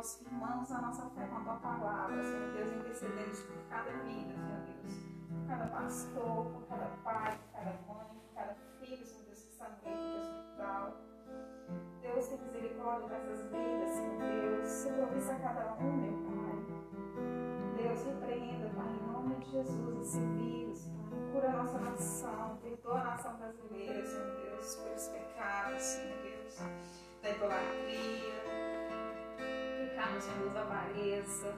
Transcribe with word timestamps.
nossos 0.00 0.22
irmãos 0.22 0.72
a 0.72 0.80
nossa 0.80 1.10
fé 1.10 1.26
com 1.26 1.36
a 1.36 1.40
tua 1.40 1.56
palavra, 1.56 2.22
Senhor 2.22 2.52
Deus, 2.54 2.72
intercedendo 2.74 3.36
por 3.46 3.68
cada 3.68 3.90
vida, 3.90 4.32
Senhor 4.32 4.60
Deus, 4.64 4.94
por 5.28 5.46
cada 5.46 5.66
pastor, 5.66 6.46
por 6.46 6.66
cada 6.68 6.86
pai, 7.04 7.38
por 7.38 7.52
cada 7.52 7.70
mãe, 7.86 8.06
por 8.14 8.34
cada 8.34 8.56
filho, 8.80 9.06
Senhor 9.06 9.24
Deus, 9.26 9.42
que 9.42 9.50
está 9.50 9.68
no 9.68 10.16
hospital. 10.16 10.96
Deus, 12.00 12.28
tem 12.28 12.40
misericórdia 12.40 13.08
dessas 13.08 13.42
vidas, 13.42 13.90
Senhor 13.90 14.18
Deus. 14.22 14.68
Se 14.68 14.88
provisa 14.90 15.32
a 15.34 15.38
cada 15.38 15.74
um, 15.74 15.92
meu 15.92 16.12
Pai. 16.30 16.64
Deus, 17.76 18.02
repreenda, 18.02 18.70
Pai, 18.70 18.88
em 18.88 19.12
nome 19.12 19.34
de 19.34 19.50
Jesus, 19.50 20.00
esse 20.00 20.18
vírus, 20.18 20.80
Pai. 20.88 21.30
Cura 21.30 21.50
a 21.50 21.62
nossa 21.62 21.78
nação, 21.78 22.58
perdoa 22.62 23.00
a 23.00 23.04
nação 23.04 23.36
brasileira, 23.36 24.06
Senhor 24.06 24.34
Deus, 24.36 24.76
pelos 24.76 25.08
pecados, 25.08 25.82
Senhor 25.82 26.22
Deus, 26.22 26.58
da 27.20 27.30
idolatria, 27.30 28.69
pecado, 30.00 30.54
da 30.54 30.60
avareza, 30.62 31.54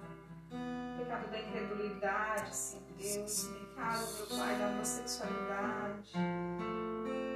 pecado 0.98 1.30
da 1.30 1.38
incredulidade, 1.38 2.54
Senhor 2.56 2.82
Deus, 2.98 3.48
pecado, 3.48 4.08
meu 4.16 4.38
Pai, 4.38 4.58
da 4.58 4.66
homossexualidade. 4.66 6.12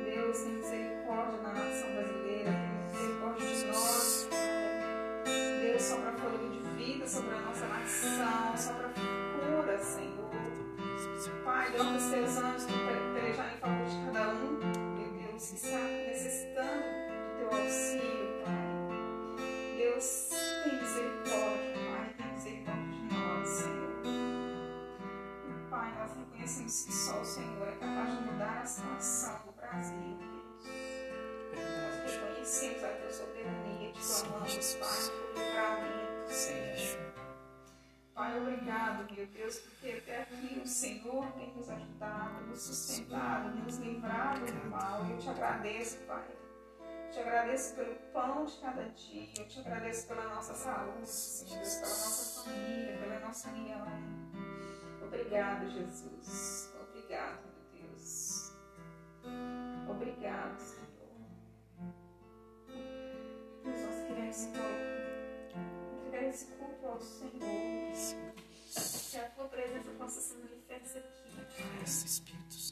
Deus, 0.05 0.39
tem 0.39 0.53
misericórdia 0.55 1.43
na 1.43 1.53
nação 1.53 1.93
brasileira, 1.95 2.51
tem 2.51 3.01
misericórdia 3.01 3.47
de 3.47 3.65
nós. 3.67 4.29
Deus, 5.61 5.83
sopra 5.83 6.13
fôlego 6.13 6.51
de 6.51 6.59
vida 6.77 7.07
sobre 7.07 7.35
a 7.35 7.41
nossa 7.41 7.67
nação, 7.67 8.57
sopra 8.57 8.89
cura, 8.89 9.79
Senhor. 9.79 10.17
Pai, 11.45 11.71
derrama 11.71 11.97
os 11.97 12.05
teus 12.11 12.37
anjos 12.37 12.67
pelejar 13.15 13.55
em 13.55 13.59
favor 13.59 13.87
de 13.87 14.07
cada 14.07 14.29
um, 14.31 14.59
meu 14.97 15.13
Deus, 15.13 15.51
que 15.51 15.57
está 15.57 15.79
necessitando 15.79 16.83
do 16.83 17.51
teu 17.51 17.59
auxílio. 17.59 18.36
Deus, 19.87 20.31
tem 20.65 20.81
misericórdia, 20.81 21.75
Pai, 21.93 22.15
tem 22.17 22.33
misericórdia 22.33 22.91
de 22.91 23.15
nós, 23.15 23.49
Senhor. 23.49 24.03
Pai, 25.71 25.95
nós 25.95 26.17
reconhecemos 26.17 26.85
que 26.85 26.93
só 26.93 27.21
o 27.21 27.25
Senhor 27.25 27.69
é 27.69 27.73
capaz 27.77 28.19
de 28.19 28.25
mudar 28.25 28.63
a 28.63 28.67
situação 28.67 29.47
do 29.47 29.53
Brasil, 29.53 30.19
Deus. 30.19 30.75
Nós 31.55 32.17
reconhecemos 32.17 32.83
a 32.83 32.89
tua 32.89 33.11
soberania, 33.13 33.93
te 33.93 34.01
clamamos, 34.01 34.75
Pai, 34.75 34.99
por 35.07 35.41
livramento, 35.41 36.33
Senhor. 36.33 37.13
Pai, 38.13 38.41
obrigado, 38.41 39.15
meu 39.15 39.27
Deus, 39.27 39.59
porque 39.61 39.91
até 39.93 40.23
aqui 40.23 40.61
o 40.65 40.67
Senhor 40.67 41.31
tem 41.33 41.55
nos 41.55 41.71
ajudado, 41.71 42.47
nos 42.47 42.61
sustentado, 42.61 43.57
nos 43.57 43.77
livrado 43.77 44.47
do 44.47 44.69
mal. 44.69 45.09
Eu 45.09 45.19
te 45.19 45.29
agradeço, 45.29 45.99
Pai. 46.09 46.27
Te 47.11 47.21
agradeço 47.21 47.75
pelo 47.75 47.95
pão 48.13 48.45
de 48.45 48.59
cada 48.61 48.89
dia. 48.91 49.29
Eu 49.39 49.49
te 49.49 49.61
agradeço 49.61 50.07
pela 50.07 50.35
nossa 50.35 50.55
saúde, 50.55 51.09
Senhor 51.09 51.61
pela 51.61 51.89
nossa 51.89 52.43
família, 52.43 52.99
pela 52.99 53.21
nossa 53.21 53.49
união. 53.51 53.87
Obrigado, 55.03 55.71
Jesus. 55.71 56.75
Obrigado, 56.89 57.43
meu 57.45 57.81
Deus. 57.81 58.53
Obrigado, 59.89 60.59
Senhor. 60.59 60.87
Deus, 63.65 63.81
nós 63.81 64.07
queremos 64.07 64.39
entregar 65.99 66.23
esse 66.29 66.47
culto 66.47 66.87
ao 66.87 67.01
Senhor. 67.01 68.35
Que 69.11 69.19
a 69.19 69.31
tua 69.31 69.49
presença 69.49 69.91
possa 69.93 70.21
se 70.21 70.35
manifesta 70.37 70.99
aqui. 70.99 71.83
Espírito. 71.83 72.47
Tem 72.51 72.66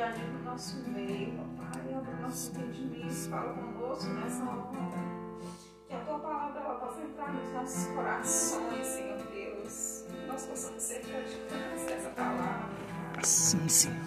de 0.00 0.04
agir 0.04 0.32
no 0.32 0.42
nosso 0.44 0.76
meio, 0.88 1.32
papai. 1.32 1.94
Abre 1.94 2.14
o 2.14 2.22
nosso 2.22 2.52
entendimento. 2.52 3.28
Fala 3.28 3.52
conosco 3.52 4.10
nessa 4.14 4.44
hora. 4.44 5.40
Que 5.86 5.94
a 5.94 5.98
tua 5.98 6.18
palavra 6.20 6.60
ela 6.60 6.74
possa 6.76 7.02
entrar 7.02 7.34
nos 7.34 7.52
nossos 7.52 7.86
corações, 7.88 8.86
Senhor 8.86 9.18
Deus. 9.30 10.06
Que 10.08 10.26
nós 10.26 10.46
possamos 10.46 10.82
ser 10.82 11.00
praticantes 11.00 11.84
dessa 11.84 12.08
palavra. 12.10 12.70
Assim, 13.18 13.68
Senhor. 13.68 13.98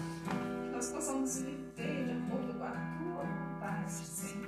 Que 0.64 0.70
nós 0.70 0.90
possamos 0.90 1.42
viver 1.42 2.04
de 2.06 2.12
acordo 2.26 2.58
com 2.58 2.64
a 2.64 2.70
tua 2.70 3.24
vontade, 3.24 3.92
Senhor. 3.92 4.43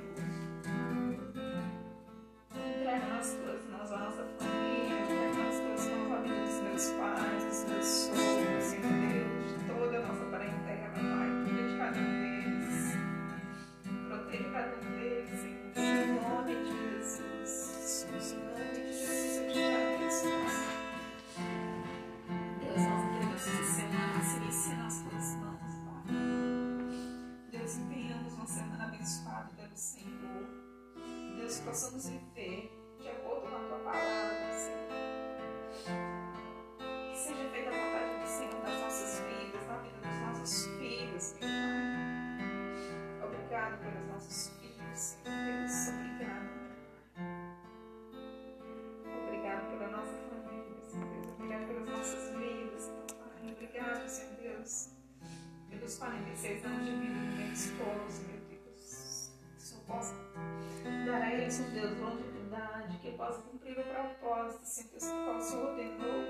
Possa 63.16 63.40
cumprir 63.42 63.78
o 63.78 63.84
propósito, 63.84 64.64
Senhor 64.64 64.90
Deus, 64.90 65.04
que 65.04 65.24
qual 65.24 65.36
o 65.36 65.40
Senhor 65.40 65.70
ordenou 65.70 66.24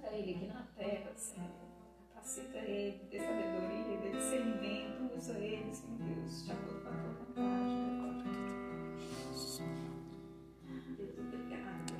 para 0.00 0.12
ele 0.12 0.34
aqui 0.34 0.46
na 0.46 0.62
terra, 0.76 1.12
Senhor. 1.16 1.50
Capacita 2.14 2.58
ele, 2.58 3.06
dê 3.10 3.18
sabedoria, 3.18 3.98
dê 3.98 4.10
discernimento, 4.10 5.16
usa 5.16 5.38
ele, 5.38 5.74
Senhor 5.74 5.98
Deus, 5.98 6.44
de 6.44 6.52
acordo 6.52 6.82
com 6.82 6.88
a 6.88 6.92
tua 6.92 7.12
vontade. 7.12 7.74
Deus, 10.96 11.18
obrigado, 11.18 11.92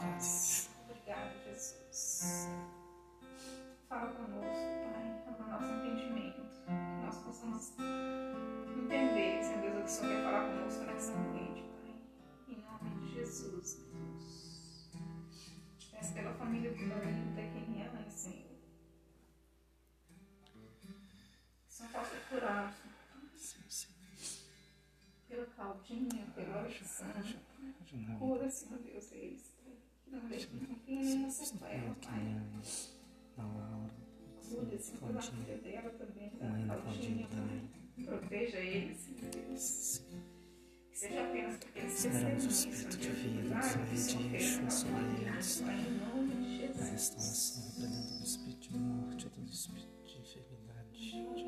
nós. 0.00 0.70
Obrigado, 0.88 1.44
Jesus. 1.44 2.48
Fala 3.88 4.10
conosco, 4.12 4.68
Pai, 4.92 5.22
abra 5.28 5.44
o 5.44 5.50
nosso 5.50 5.72
entendimento, 5.72 6.40
que 6.40 7.04
nós 7.04 7.16
possamos 7.18 7.72
Senhor 28.54 28.78
Deus, 28.80 29.12
eles. 29.12 29.54
Que 30.04 30.10
não 30.10 30.20
não 30.20 30.28
nenhuma 30.86 31.30
sequela, 31.30 31.94
Pai. 32.02 32.40
Na 33.36 33.46
hora. 33.46 33.90
Cuida, 34.48 34.78
Senhor, 34.78 35.00
pela 35.08 35.20
filha 35.22 35.58
dela 35.58 35.90
também, 35.90 36.30
Mãe 36.40 36.66
da 36.66 36.74
da 36.76 36.82
Claudinha, 36.82 37.26
Claudinha 37.26 37.28
Pai. 37.28 37.38
também. 37.38 38.04
Proteja 38.06 38.58
eles, 38.58 38.98
Senhor 38.98 39.30
Deus. 39.30 40.02
Que 40.90 40.98
seja 40.98 41.24
apenas 41.26 41.56
porque 41.58 41.78
eles 41.80 42.04
Esperamos 42.04 42.44
o 42.44 42.48
Espírito 42.48 42.96
de 42.98 43.08
vida, 43.10 43.54
que 43.54 43.58
o 43.58 43.62
Senhor 43.62 43.86
Senhor 43.96 44.22
de 44.22 44.28
fez 44.28 44.42
Yeshua 44.44 44.62
na 44.62 44.70
sobre 44.70 44.96
eles. 45.26 45.56
vida, 45.58 45.66
Pai, 45.66 45.80
Em 45.80 45.98
nome 45.98 46.34
de 46.36 46.64
A 46.64 46.66
Jesus. 46.68 46.90
restauração, 46.90 47.64
repreendendo 47.72 48.18
do 48.18 48.24
espírito 48.24 48.68
de 48.68 48.78
morte, 48.78 49.26
todo 49.30 49.50
espírito 49.50 50.04
de 50.06 50.18
enfermidade. 50.18 51.34
De 51.34 51.42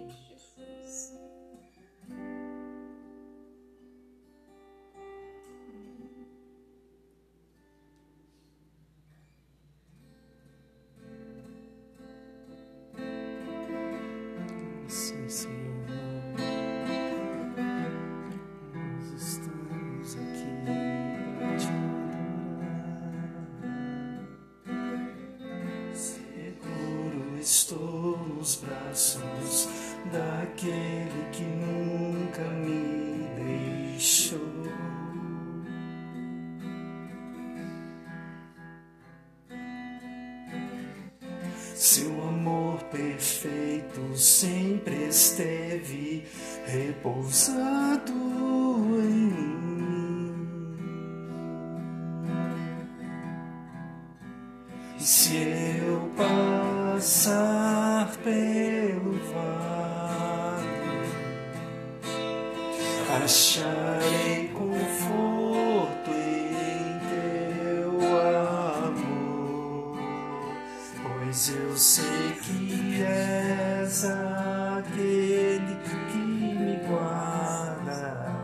Eu 71.76 71.80
sei 71.80 72.32
que 72.42 73.02
és 73.02 74.02
aquele 74.06 75.76
que 75.84 76.16
me 76.16 76.76
guarda, 76.88 78.34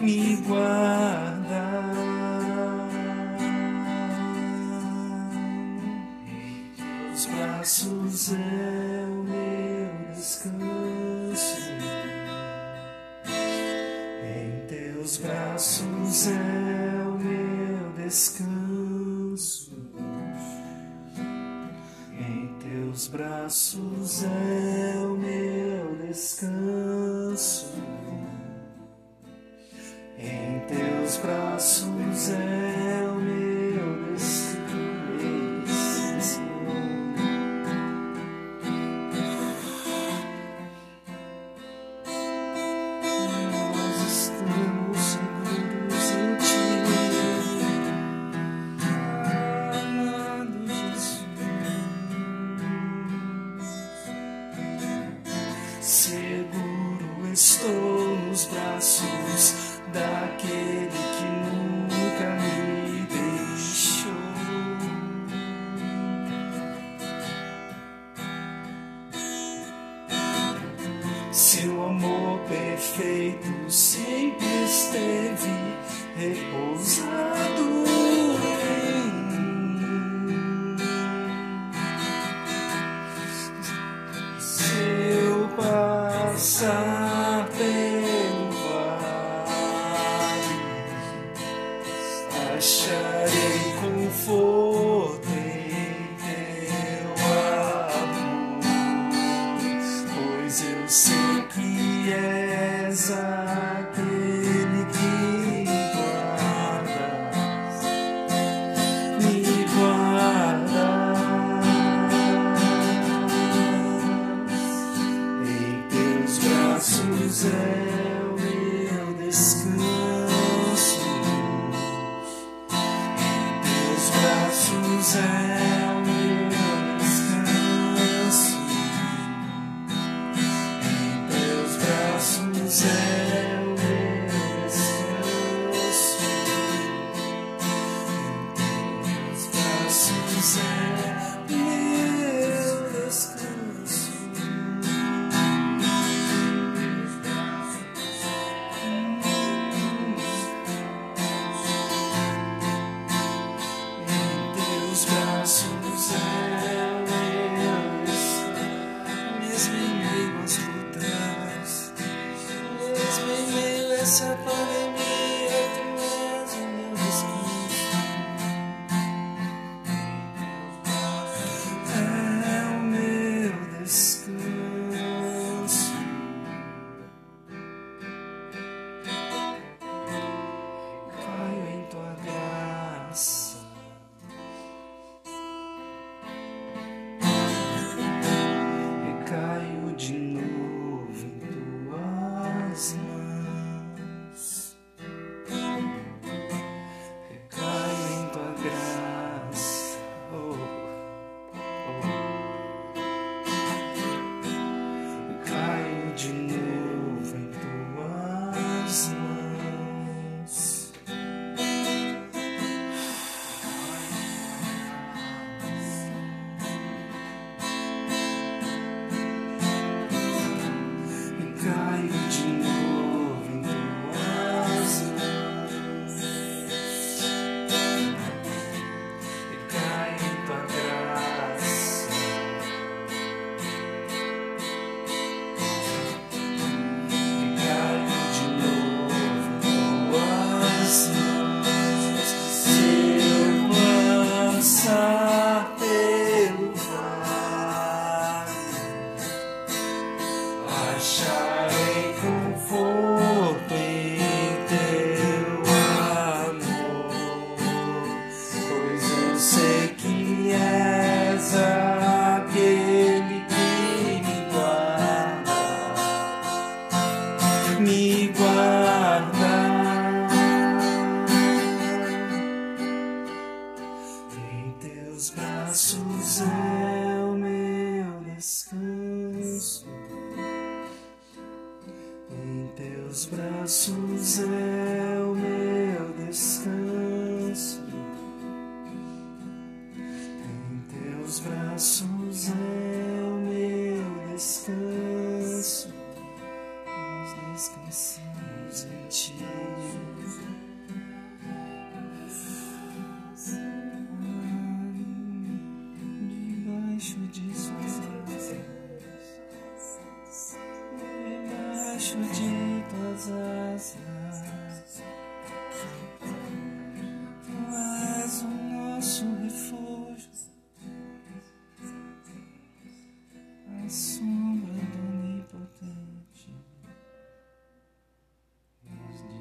me 0.00 0.36
guarda. 0.46 0.79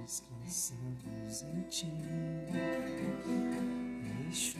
esquecendo 0.09 1.05
em 1.43 1.61
ti. 1.69 1.85
Deixo 4.25 4.57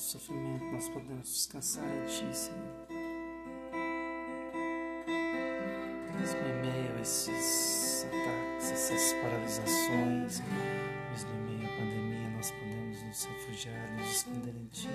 nosso 0.00 0.18
sofrimento, 0.18 0.64
nós 0.64 0.88
podemos 0.88 1.28
descansar 1.28 1.84
em 1.84 2.06
Ti, 2.06 2.34
Senhor. 2.34 2.86
Mesmo 6.18 6.40
em 6.40 6.62
meio 6.62 6.96
a 6.96 7.00
esses 7.02 8.06
ataques, 8.06 8.70
essas 8.72 9.12
paralisações, 9.20 10.40
mesmo 11.10 11.30
em 11.34 11.40
meio 11.42 11.68
à 11.68 11.76
pandemia, 11.76 12.30
nós 12.30 12.50
podemos 12.50 13.02
nos 13.02 13.24
refugiar, 13.24 13.92
nos 13.98 14.10
esconder 14.10 14.56
em 14.56 14.66
Ti, 14.68 14.88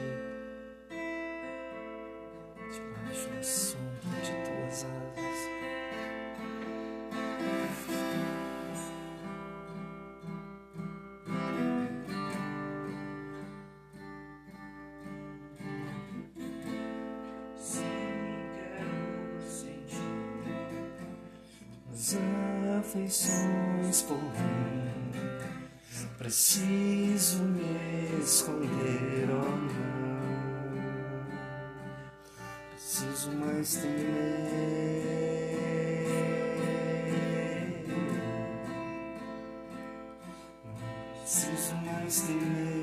debaixo 2.72 3.30
do 3.30 3.44
som 3.44 3.78
de 4.24 4.32
Tuas 4.44 4.86
asas. 4.86 5.35
afeições 22.96 24.02
por 24.04 24.18
mim. 24.18 24.92
Preciso 26.18 27.44
me 27.44 28.22
esconder, 28.22 29.28
oh 29.30 29.44
não. 29.58 30.16
Preciso 32.72 33.32
mais 33.34 33.76
temer. 33.76 34.96
Preciso 41.22 41.76
mais 41.76 42.22
temer. 42.22 42.75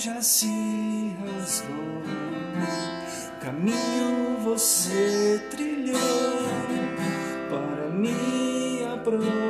já 0.00 0.22
se 0.22 1.14
rasgou. 1.20 2.02
Caminho 3.38 4.38
você 4.42 5.46
trilhou 5.50 5.98
para 7.50 7.90
me 7.90 8.82
aproximar. 8.94 9.49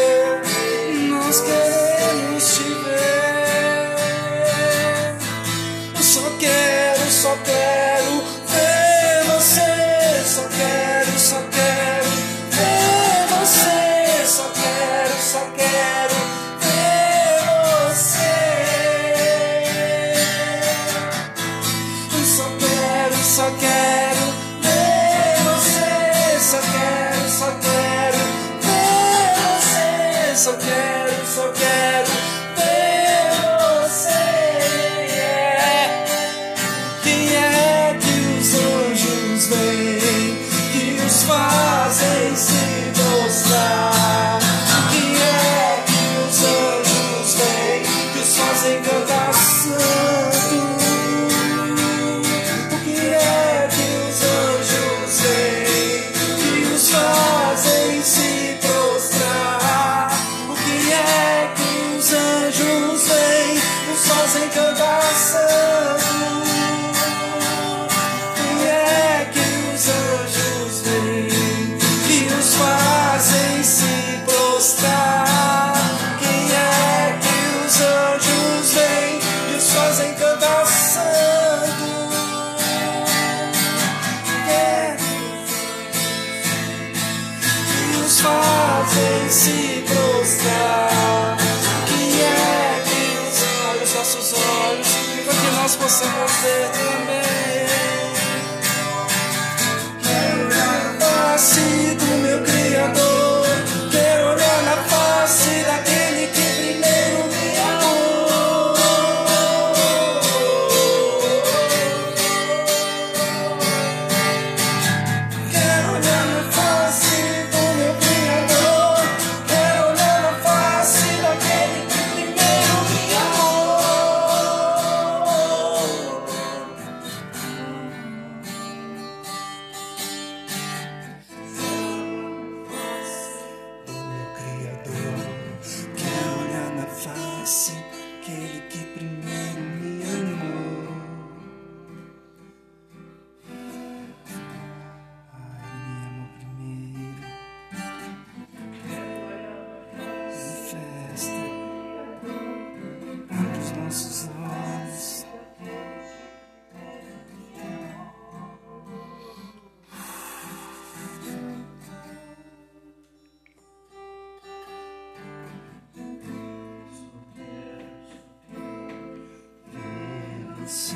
você, 170.71 170.95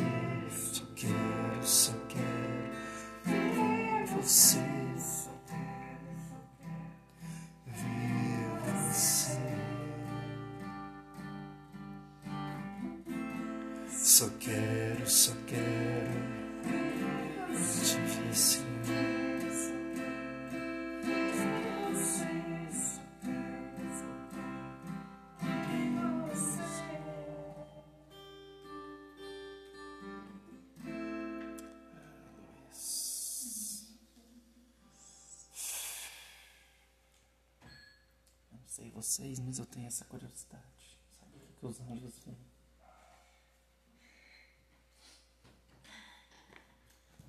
só 0.50 0.84
quero, 0.96 1.64
só 1.64 1.92
quero 2.08 2.26
ver. 3.26 4.06
Ver 4.06 4.08
você. 4.16 4.62
Só 13.90 14.30
quero, 14.40 15.10
só 15.10 15.34
quero 15.46 15.95
vocês, 39.06 39.40
mas 39.40 39.60
eu 39.60 39.66
tenho 39.68 39.86
essa 39.86 40.04
curiosidade. 40.06 40.98
Sabe 41.20 41.38
o 41.38 41.40
que, 41.40 41.54
que 41.54 41.66
os 41.66 41.80
anjos 41.80 42.20
veem? 42.26 42.38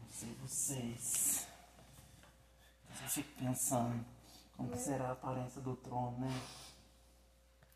Não 0.00 0.10
sei 0.10 0.34
vocês. 0.36 1.46
Mas 2.88 3.02
eu 3.02 3.08
fico 3.08 3.38
pensando 3.38 4.04
como 4.56 4.70
que 4.70 4.78
será 4.78 5.08
a 5.08 5.12
aparência 5.12 5.60
do 5.60 5.76
trono, 5.76 6.18
né? 6.18 6.30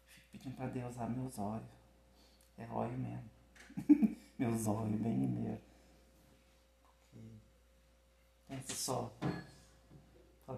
Fico 0.06 0.28
pedindo 0.32 0.56
pra 0.56 0.66
Deus 0.68 0.94
usar 0.94 1.10
meus 1.10 1.38
olhos. 1.38 1.68
É 2.56 2.66
olho 2.68 2.96
mesmo. 2.96 3.30
meus 4.38 4.66
olhos, 4.66 4.98
bem 4.98 5.12
mineiro. 5.12 5.60
Porque 7.10 7.28
pensa 8.48 8.74
só. 8.74 9.12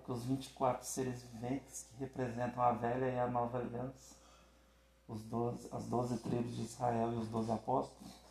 Que 0.05 0.13
os 0.13 0.25
24 0.25 0.85
seres 0.85 1.23
viventes 1.23 1.85
que 1.85 1.97
representam 1.97 2.63
a 2.63 2.73
velha 2.73 3.07
e 3.07 3.19
a 3.19 3.29
nova 3.29 3.59
aliança, 3.59 4.17
os 5.07 5.23
12, 5.25 5.69
as 5.73 5.87
12 5.87 6.19
tribos 6.19 6.57
de 6.57 6.63
Israel 6.63 7.13
e 7.13 7.17
os 7.17 7.29
12 7.29 7.53
apóstolos, 7.53 8.23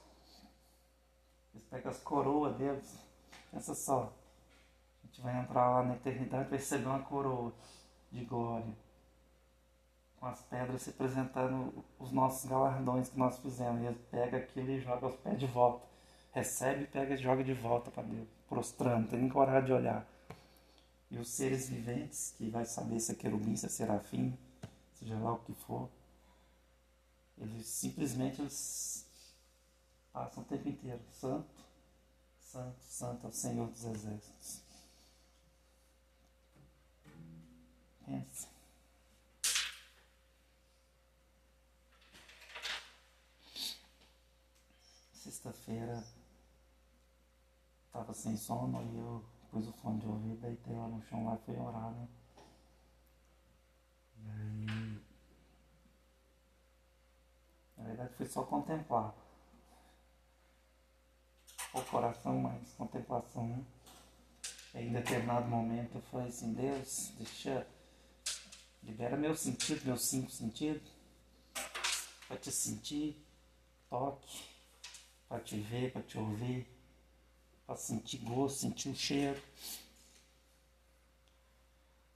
eles 1.53 1.65
pegam 1.67 1.91
as 1.91 1.99
coroas 1.99 2.55
deles. 2.57 2.97
Pensa 3.51 3.75
só. 3.75 4.13
A 5.03 5.07
gente 5.07 5.21
vai 5.21 5.39
entrar 5.39 5.69
lá 5.69 5.83
na 5.83 5.95
eternidade 5.95 6.49
vai 6.49 6.57
receber 6.57 6.87
uma 6.87 7.01
coroa 7.01 7.53
de 8.11 8.23
glória. 8.25 8.73
Com 10.19 10.27
as 10.27 10.41
pedras 10.43 10.85
representando 10.85 11.83
os 11.99 12.11
nossos 12.11 12.49
galardões 12.49 13.09
que 13.09 13.17
nós 13.17 13.37
fizemos. 13.39 13.81
E 13.81 13.85
eles 13.85 14.01
pegam 14.09 14.39
aquilo 14.39 14.69
e 14.71 14.79
jogam 14.79 15.09
os 15.09 15.15
pés 15.17 15.39
de 15.39 15.47
volta. 15.47 15.85
Recebe, 16.31 16.85
pega 16.85 17.13
e 17.15 17.17
joga 17.17 17.43
de 17.43 17.53
volta 17.53 17.91
para 17.91 18.03
Deus. 18.03 18.27
Prostrando, 18.47 19.09
tem 19.09 19.27
coragem 19.27 19.65
de 19.65 19.73
olhar. 19.73 20.07
E 21.11 21.17
os 21.17 21.27
seres 21.27 21.67
viventes, 21.67 22.33
que 22.37 22.49
vai 22.49 22.65
saber 22.65 22.97
se 23.01 23.11
é 23.11 23.15
querubim, 23.15 23.57
se 23.57 23.65
é 23.65 23.69
serafim, 23.69 24.37
seja 24.97 25.19
lá 25.19 25.33
o 25.33 25.39
que 25.39 25.53
for, 25.53 25.89
eles 27.37 27.67
simplesmente 27.67 28.39
eles 28.39 29.05
passam 30.13 30.41
o 30.41 30.45
tempo 30.45 30.69
inteiro. 30.69 31.01
Santo, 31.11 31.49
santo, 32.39 32.81
santo 32.81 33.27
é 33.27 33.29
o 33.29 33.33
Senhor 33.33 33.69
dos 33.69 33.83
Exércitos. 33.83 34.61
Pensa. 38.05 38.47
Sexta-feira 45.13 46.03
tava 47.91 48.13
sem 48.13 48.37
sono 48.37 48.81
e 48.83 48.97
eu 48.97 49.40
pus 49.51 49.67
o 49.67 49.73
fone 49.73 49.99
de 49.99 50.07
ouvido, 50.07 50.37
deitei 50.37 50.73
lá 50.73 50.87
no 50.87 51.01
chão 51.03 51.25
lá 51.25 51.35
e 51.35 51.45
fui 51.45 51.57
orar, 51.57 51.91
né? 51.91 52.07
E 54.17 54.29
aí. 54.29 55.01
Na 57.77 57.83
verdade 57.83 58.13
foi 58.15 58.25
só 58.25 58.43
contemplar. 58.43 59.13
O 61.73 61.81
coração, 61.83 62.39
mas 62.39 62.73
contemplação. 62.73 63.47
Né? 63.47 63.65
Em 64.73 64.93
determinado 64.93 65.47
momento 65.47 65.95
eu 65.95 66.01
falei 66.03 66.29
assim, 66.29 66.53
Deus, 66.53 67.13
deixa. 67.17 67.67
Libera 68.83 69.15
meu 69.15 69.35
sentido, 69.35 69.85
meus 69.85 70.05
cinco 70.05 70.31
sentidos. 70.31 70.89
Pra 72.27 72.37
te 72.37 72.51
sentir, 72.51 73.23
toque, 73.89 74.45
para 75.27 75.39
te 75.41 75.59
ver, 75.59 75.91
para 75.91 76.01
te 76.01 76.17
ouvir, 76.17 76.67
para 77.71 77.77
sentir 77.77 78.17
gosto, 78.17 78.59
sentir 78.59 78.89
o 78.89 78.95
cheiro. 78.95 79.39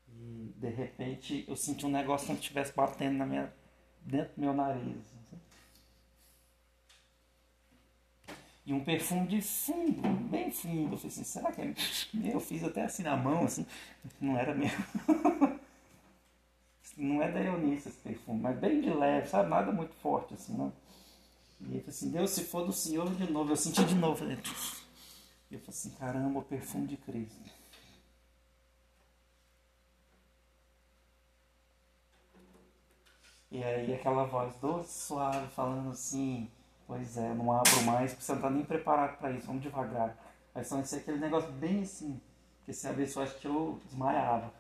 E 0.10 0.54
de 0.58 0.70
repente 0.70 1.46
eu 1.48 1.56
senti 1.56 1.86
um 1.86 1.89
negócio 1.89 2.28
como 2.28 2.38
se 2.38 2.44
estivesse 2.44 2.74
batendo 2.74 3.18
na 3.18 3.26
minha, 3.26 3.54
dentro 4.02 4.36
do 4.36 4.41
meu 4.41 4.54
nariz. 4.54 5.15
E 8.65 8.74
um 8.74 8.84
perfume 8.84 9.28
de 9.28 9.41
fundo, 9.41 10.02
bem 10.28 10.52
fundo. 10.52 10.96
Eu 10.96 10.98
falei 10.98 11.08
assim, 11.08 11.24
será 11.24 11.52
que 11.52 11.62
é 11.62 11.74
meu? 12.13 12.34
Eu 12.34 12.39
fiz 12.39 12.63
até 12.63 12.84
assim 12.84 13.04
na 13.04 13.15
mão, 13.15 13.46
assim, 13.46 13.65
não 14.20 14.38
era 14.38 14.56
meu. 14.56 14.72
não 16.98 17.22
é 17.22 17.32
da 17.32 17.41
Eunice 17.41 17.89
esse 17.89 18.00
perfume, 18.00 18.41
mas 18.41 18.58
bem 18.58 18.82
de 18.82 18.89
leve, 18.89 19.28
sabe? 19.28 19.50
Nada 19.50 19.72
muito 19.72 19.94
forte 19.96 20.34
assim, 20.34 20.58
não. 20.58 20.74
E 21.62 21.65
ele 21.65 21.80
falou 21.80 21.89
assim, 21.89 22.10
Deus, 22.10 22.32
se 22.32 22.44
for 22.44 22.65
do 22.65 22.74
Senhor 22.74 23.13
de 23.13 23.32
novo, 23.32 23.52
eu 23.52 23.56
senti 23.56 23.86
de 23.86 23.96
novo. 23.96 24.18
Falei, 24.18 24.38
eu 25.51 25.60
falei 25.60 25.69
assim, 25.69 25.89
caramba, 25.91 26.39
o 26.39 26.43
perfume 26.43 26.88
de 26.88 26.97
Cristo. 26.97 27.51
E 33.51 33.63
aí 33.63 33.93
aquela 33.93 34.25
voz 34.25 34.53
doce, 34.55 34.91
suave, 35.08 35.47
falando 35.53 35.91
assim, 35.91 36.49
pois 36.88 37.15
é, 37.17 37.34
não 37.34 37.51
abro 37.51 37.84
mais, 37.84 38.12
porque 38.12 38.25
você 38.25 38.31
não 38.34 38.39
está 38.39 38.49
nem 38.49 38.65
preparado 38.65 39.17
para 39.17 39.31
isso, 39.31 39.47
vamos 39.47 39.62
devagar. 39.62 40.17
Aí 40.53 40.63
só 40.65 40.79
esse 40.79 40.97
aquele 40.97 41.19
negócio 41.19 41.51
bem 41.53 41.81
assim, 41.84 42.19
que 42.65 42.73
se 42.73 42.88
abençoou, 42.88 43.25
acho 43.25 43.39
que 43.39 43.47
eu 43.47 43.79
desmaiava. 43.86 44.51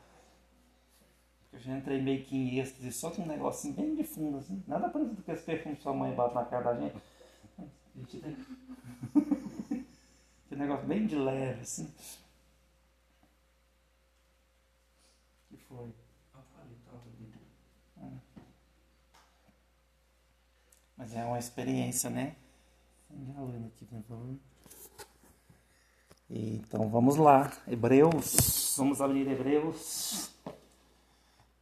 Eu 1.51 1.59
já 1.59 1.77
entrei 1.77 2.01
meio 2.01 2.23
que 2.23 2.35
em 2.35 2.59
êxtase, 2.59 2.91
só 2.91 3.09
com 3.09 3.23
um 3.23 3.27
negocinho 3.27 3.73
bem 3.73 3.95
de 3.95 4.03
fundo, 4.03 4.37
assim. 4.37 4.63
Nada 4.67 4.89
parecido 4.89 5.21
com 5.21 5.31
esse 5.31 5.43
perfume 5.43 5.75
que 5.75 5.81
sua 5.81 5.93
mãe 5.93 6.13
bate 6.13 6.35
na 6.35 6.45
cara 6.45 6.73
da 6.73 6.79
gente. 6.79 7.01
Aquele 10.55 10.69
negócio 10.69 10.87
bem 10.87 11.05
de 11.05 11.17
leve, 11.17 11.59
assim. 11.59 11.93
que 15.49 15.57
foi? 15.57 15.93
Ah. 17.97 18.09
Mas 20.95 21.13
é 21.13 21.25
uma 21.25 21.37
experiência, 21.37 22.09
né? 22.09 22.37
aqui, 23.67 23.83
por 23.83 24.01
favor. 24.03 24.37
Então 26.29 26.89
vamos 26.89 27.17
lá. 27.17 27.51
Hebreus. 27.67 28.75
Vamos 28.77 29.01
abrir 29.01 29.27
Hebreus. 29.27 30.31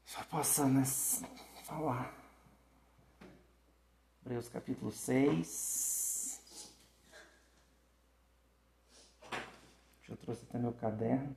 Só 0.06 0.24
passando 0.26 0.82
a 0.82 0.86
falar. 1.64 2.14
Hebreus 4.24 4.48
capítulo 4.50 4.92
6. 4.92 5.93
Eu 10.08 10.18
trouxe 10.18 10.44
até 10.44 10.60
meu 10.60 10.74
caderno. 10.74 11.36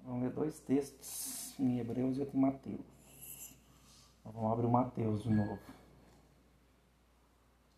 Vamos 0.00 0.22
ler 0.22 0.32
dois 0.32 0.60
textos 0.60 1.58
em 1.58 1.78
Hebreus 1.78 2.16
e 2.16 2.20
outro 2.20 2.36
em 2.36 2.40
Mateus. 2.40 3.56
Vamos 4.24 4.52
abrir 4.52 4.66
o 4.66 4.70
Mateus 4.70 5.22
de 5.22 5.30
novo. 5.30 5.60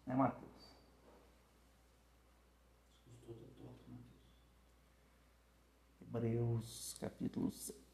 É 0.07 0.15
Mateus. 0.15 0.77
Hebreus 6.01 6.97
capítulo 7.01 7.51
6. 7.51 7.86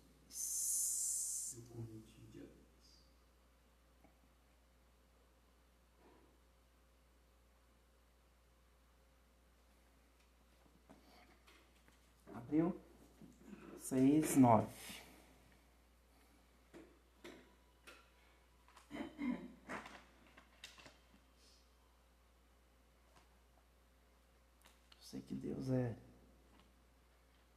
Abriu 12.53 12.77
6, 13.81 14.37
9. 14.37 14.67
sei 25.01 25.23
que 25.23 25.35
Deus 25.35 25.71
é 25.71 25.97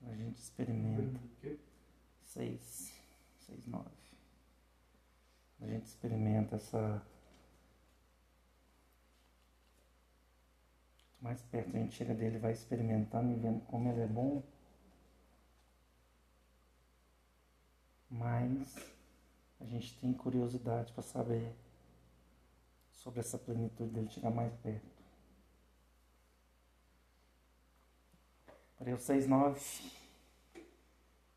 a 0.04 0.16
gente 0.16 0.38
experimenta. 0.38 1.20
Seis. 2.24 2.94
Seis, 3.40 3.68
nove. 3.68 3.90
A 5.60 5.68
gente 5.68 5.88
experimenta 5.88 6.56
essa. 6.56 7.06
Quanto 11.10 11.22
mais 11.22 11.42
perto 11.44 11.76
a 11.76 11.80
gente 11.82 11.96
chega 11.96 12.14
dele, 12.14 12.40
vai 12.40 12.54
experimentando 12.54 13.34
e 13.34 13.36
vendo 13.36 13.60
como 13.66 13.90
ele 13.90 14.00
é 14.00 14.08
bom. 14.08 14.55
Mas 18.18 18.76
a 19.60 19.66
gente 19.66 19.98
tem 20.00 20.14
curiosidade 20.14 20.94
para 20.94 21.04
saber 21.04 21.54
sobre 22.92 23.20
essa 23.20 23.38
plenitude 23.38 23.90
dele 23.92 24.10
chegar 24.10 24.32
mais 24.32 24.54
perto. 24.56 24.96
Hebreus 28.80 29.02
6, 29.02 29.28
9 29.28 29.60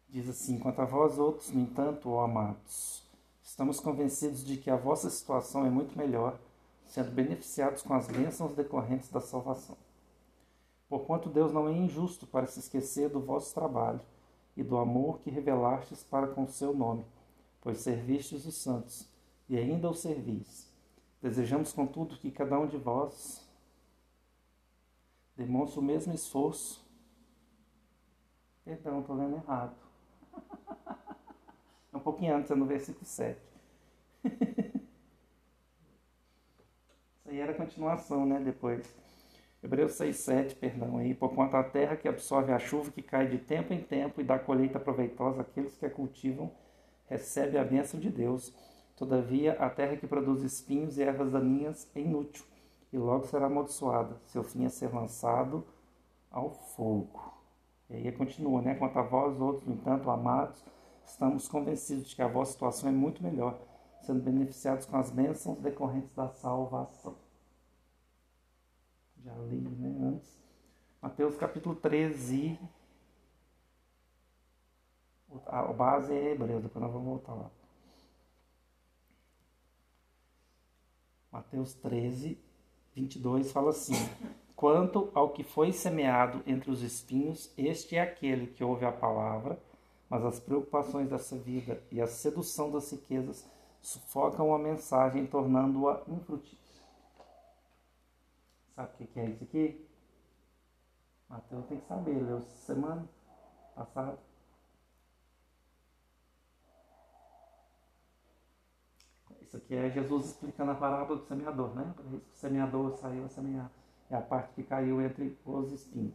diz 0.09 0.29
assim: 0.29 0.59
Quanto 0.59 0.81
a 0.81 0.85
vós 0.85 1.19
outros, 1.19 1.51
no 1.51 1.61
entanto, 1.61 2.11
ó 2.11 2.25
amados, 2.25 3.03
estamos 3.43 3.81
convencidos 3.81 4.45
de 4.45 4.57
que 4.57 4.71
a 4.71 4.77
vossa 4.77 5.11
situação 5.11 5.67
é 5.67 5.71
muito 5.71 5.99
melhor, 5.99 6.39
sendo 6.87 7.11
beneficiados 7.11 7.83
com 7.83 7.95
as 7.95 8.07
bênçãos 8.07 8.55
decorrentes 8.55 9.11
da 9.11 9.21
salvação. 9.21 9.77
Porquanto 10.89 11.29
Deus 11.29 11.53
não 11.53 11.69
é 11.69 11.73
injusto 11.73 12.27
para 12.27 12.47
se 12.47 12.61
esquecer 12.61 13.09
do 13.09 13.21
vosso 13.21 13.53
trabalho 13.53 14.01
e 14.59 14.63
do 14.63 14.77
amor 14.77 15.21
que 15.21 15.31
revelastes 15.31 16.03
para 16.03 16.27
com 16.27 16.43
o 16.43 16.49
seu 16.49 16.75
nome, 16.75 17.07
pois 17.63 17.79
servistes 17.79 18.45
os 18.45 18.57
santos 18.57 19.09
e 19.49 19.57
ainda 19.57 19.89
os 19.89 20.01
servis. 20.01 20.69
Desejamos, 21.23 21.73
contudo, 21.73 22.19
que 22.19 22.31
cada 22.31 22.59
um 22.59 22.67
de 22.67 22.77
vós 22.77 23.49
demonstre 25.37 25.79
o 25.79 25.83
mesmo 25.83 26.13
esforço 26.13 26.87
Perdão, 28.69 29.01
estou 29.01 29.17
lendo 29.17 29.37
errado. 29.37 29.75
É 31.91 31.97
um 31.97 32.01
pouquinho 32.01 32.37
antes, 32.37 32.51
é 32.51 32.55
no 32.55 32.67
versículo 32.67 33.07
7. 33.07 33.41
Isso 37.17 37.31
aí 37.31 37.41
era 37.41 37.53
a 37.53 37.55
continuação, 37.55 38.27
né? 38.27 38.39
Depois. 38.41 38.95
Hebreus 39.63 39.93
6, 39.93 40.17
7, 40.17 40.55
perdão 40.55 40.99
aí. 40.99 41.15
Porquanto 41.15 41.57
a 41.57 41.65
terra 41.65 41.97
que 41.97 42.09
absorve 42.09 42.53
a 42.53 42.59
chuva 42.59 42.91
que 42.93 43.03
cai 43.03 43.27
de 43.27 43.39
tempo 43.39 43.73
em 43.73 43.83
tempo 43.83 44.21
e 44.21 44.25
dá 44.25 44.39
colheita 44.39 44.79
proveitosa 44.79 45.43
àqueles 45.43 45.77
que 45.77 45.85
a 45.85 45.91
cultivam, 45.91 46.51
recebe 47.07 47.59
a 47.59 47.65
bênção 47.65 47.99
de 47.99 48.09
Deus. 48.09 48.55
Todavia, 48.97 49.53
a 49.55 49.69
terra 49.69 49.97
que 49.97 50.07
produz 50.07 50.43
espinhos 50.43 50.99
e 50.99 51.03
ervas 51.03 51.33
daninhas 51.33 51.91
é 51.95 52.01
inútil, 52.01 52.45
e 52.93 52.99
logo 52.99 53.27
será 53.27 53.47
amaldiçoada. 53.47 54.17
Seu 54.27 54.43
fim 54.43 54.65
é 54.65 54.69
ser 54.69 54.93
lançado 54.93 55.65
ao 56.31 56.51
fogo. 56.51 57.33
E 57.91 57.95
aí 57.95 58.13
continua, 58.13 58.61
né? 58.61 58.75
Quanto 58.75 58.99
a 58.99 59.03
vós, 59.03 59.41
outros, 59.41 59.67
no 59.67 59.75
entanto, 59.75 60.11
amados, 60.11 60.65
estamos 61.05 61.49
convencidos 61.49 62.09
de 62.09 62.17
que 62.17 62.23
a 62.23 62.29
vossa 62.29 62.53
situação 62.53 62.89
é 62.89 62.93
muito 62.93 63.23
melhor, 63.23 63.59
sendo 64.03 64.23
beneficiados 64.23 64.87
com 64.87 64.97
as 64.97 65.11
bênçãos 65.11 65.59
decorrentes 65.59 66.13
da 66.13 66.29
salvação. 66.29 67.28
Já 69.29 69.35
li, 69.43 69.61
né? 69.61 70.09
Antes. 70.09 70.39
Mateus 71.03 71.37
capítulo 71.37 71.75
13. 71.75 72.59
A 75.47 75.63
base 75.65 76.15
é 76.15 76.33
Hebreus, 76.33 76.63
depois 76.63 76.83
nós 76.83 76.93
vamos 76.93 77.07
voltar 77.07 77.35
lá. 77.35 77.51
Mateus 81.31 81.75
13, 81.75 82.39
22 82.95 83.53
fala 83.53 83.71
assim: 83.71 83.93
Quanto 84.57 85.11
ao 85.15 85.29
que 85.31 85.45
foi 85.45 85.73
semeado 85.73 86.43
entre 86.47 86.71
os 86.71 86.83
espinhos, 86.83 87.53
este 87.59 87.97
é 87.97 88.01
aquele 88.01 88.47
que 88.47 88.65
ouve 88.65 88.87
a 88.87 88.93
palavra, 88.93 89.61
mas 90.09 90.25
as 90.25 90.41
preocupações 90.41 91.11
dessa 91.11 91.37
vida 91.37 91.83
e 91.93 92.01
a 92.01 92.07
sedução 92.07 92.71
das 92.73 92.91
riquezas 92.91 93.47
sufocam 93.83 94.55
a 94.55 94.59
mensagem, 94.59 95.27
tornando-a 95.27 96.03
infrutífera. 96.09 96.68
Sabe 98.79 98.93
o 98.95 99.09
que 99.09 99.19
é 99.19 99.25
isso 99.31 99.43
aqui? 99.43 99.89
Mateus 101.29 101.67
tem 101.67 101.81
que 101.81 101.87
saber, 101.89 102.23
leu 102.23 102.41
semana 102.41 103.09
passada. 103.75 104.17
Isso 109.43 109.57
aqui 109.57 109.75
é 109.75 109.91
Jesus 109.91 110.27
explicando 110.27 110.71
a 110.71 110.75
parábola 110.77 111.19
do 111.19 111.27
semeador, 111.27 111.75
né? 111.75 111.93
Por 111.97 112.05
isso 112.05 112.21
que 112.21 112.31
o 112.31 112.37
semeador 112.37 112.97
saiu 112.99 113.25
a 113.25 113.29
semear. 113.29 113.69
É 114.09 114.15
a 114.15 114.23
parte 114.23 114.55
que 114.55 114.63
caiu 114.63 115.03
entre 115.03 115.37
os 115.45 115.73
espinhos. 115.73 116.15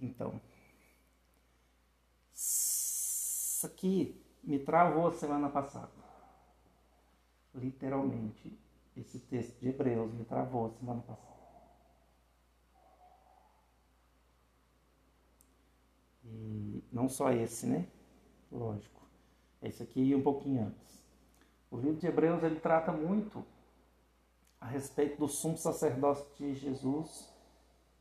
Então, 0.00 0.40
isso 2.32 3.66
aqui 3.66 4.18
me 4.42 4.58
travou 4.60 5.12
semana 5.12 5.50
passada. 5.50 5.92
Literalmente, 7.54 8.58
esse 9.00 9.18
texto 9.18 9.58
de 9.58 9.68
Hebreus 9.68 10.12
me 10.12 10.24
travou 10.24 10.70
semana 10.70 11.00
passada. 11.02 11.40
E 16.24 16.84
não 16.92 17.08
só 17.08 17.32
esse, 17.32 17.66
né? 17.66 17.86
Lógico. 18.52 19.00
Esse 19.62 19.82
aqui 19.82 20.00
e 20.00 20.14
um 20.14 20.22
pouquinho 20.22 20.66
antes. 20.66 21.02
O 21.70 21.78
livro 21.78 21.96
de 21.96 22.06
Hebreus 22.06 22.42
ele 22.42 22.60
trata 22.60 22.92
muito 22.92 23.44
a 24.60 24.66
respeito 24.66 25.18
do 25.18 25.28
sumo 25.28 25.56
sacerdócio 25.56 26.26
de 26.36 26.54
Jesus. 26.54 27.28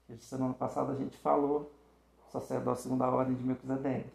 Que 0.06 0.18
semana 0.18 0.54
passada 0.54 0.94
a 0.94 0.96
gente 0.96 1.18
falou, 1.18 1.72
sacerdócio 2.32 2.84
segundo 2.84 3.04
a 3.04 3.12
ordem 3.12 3.36
de 3.36 3.44
Melquisedeque. 3.44 4.10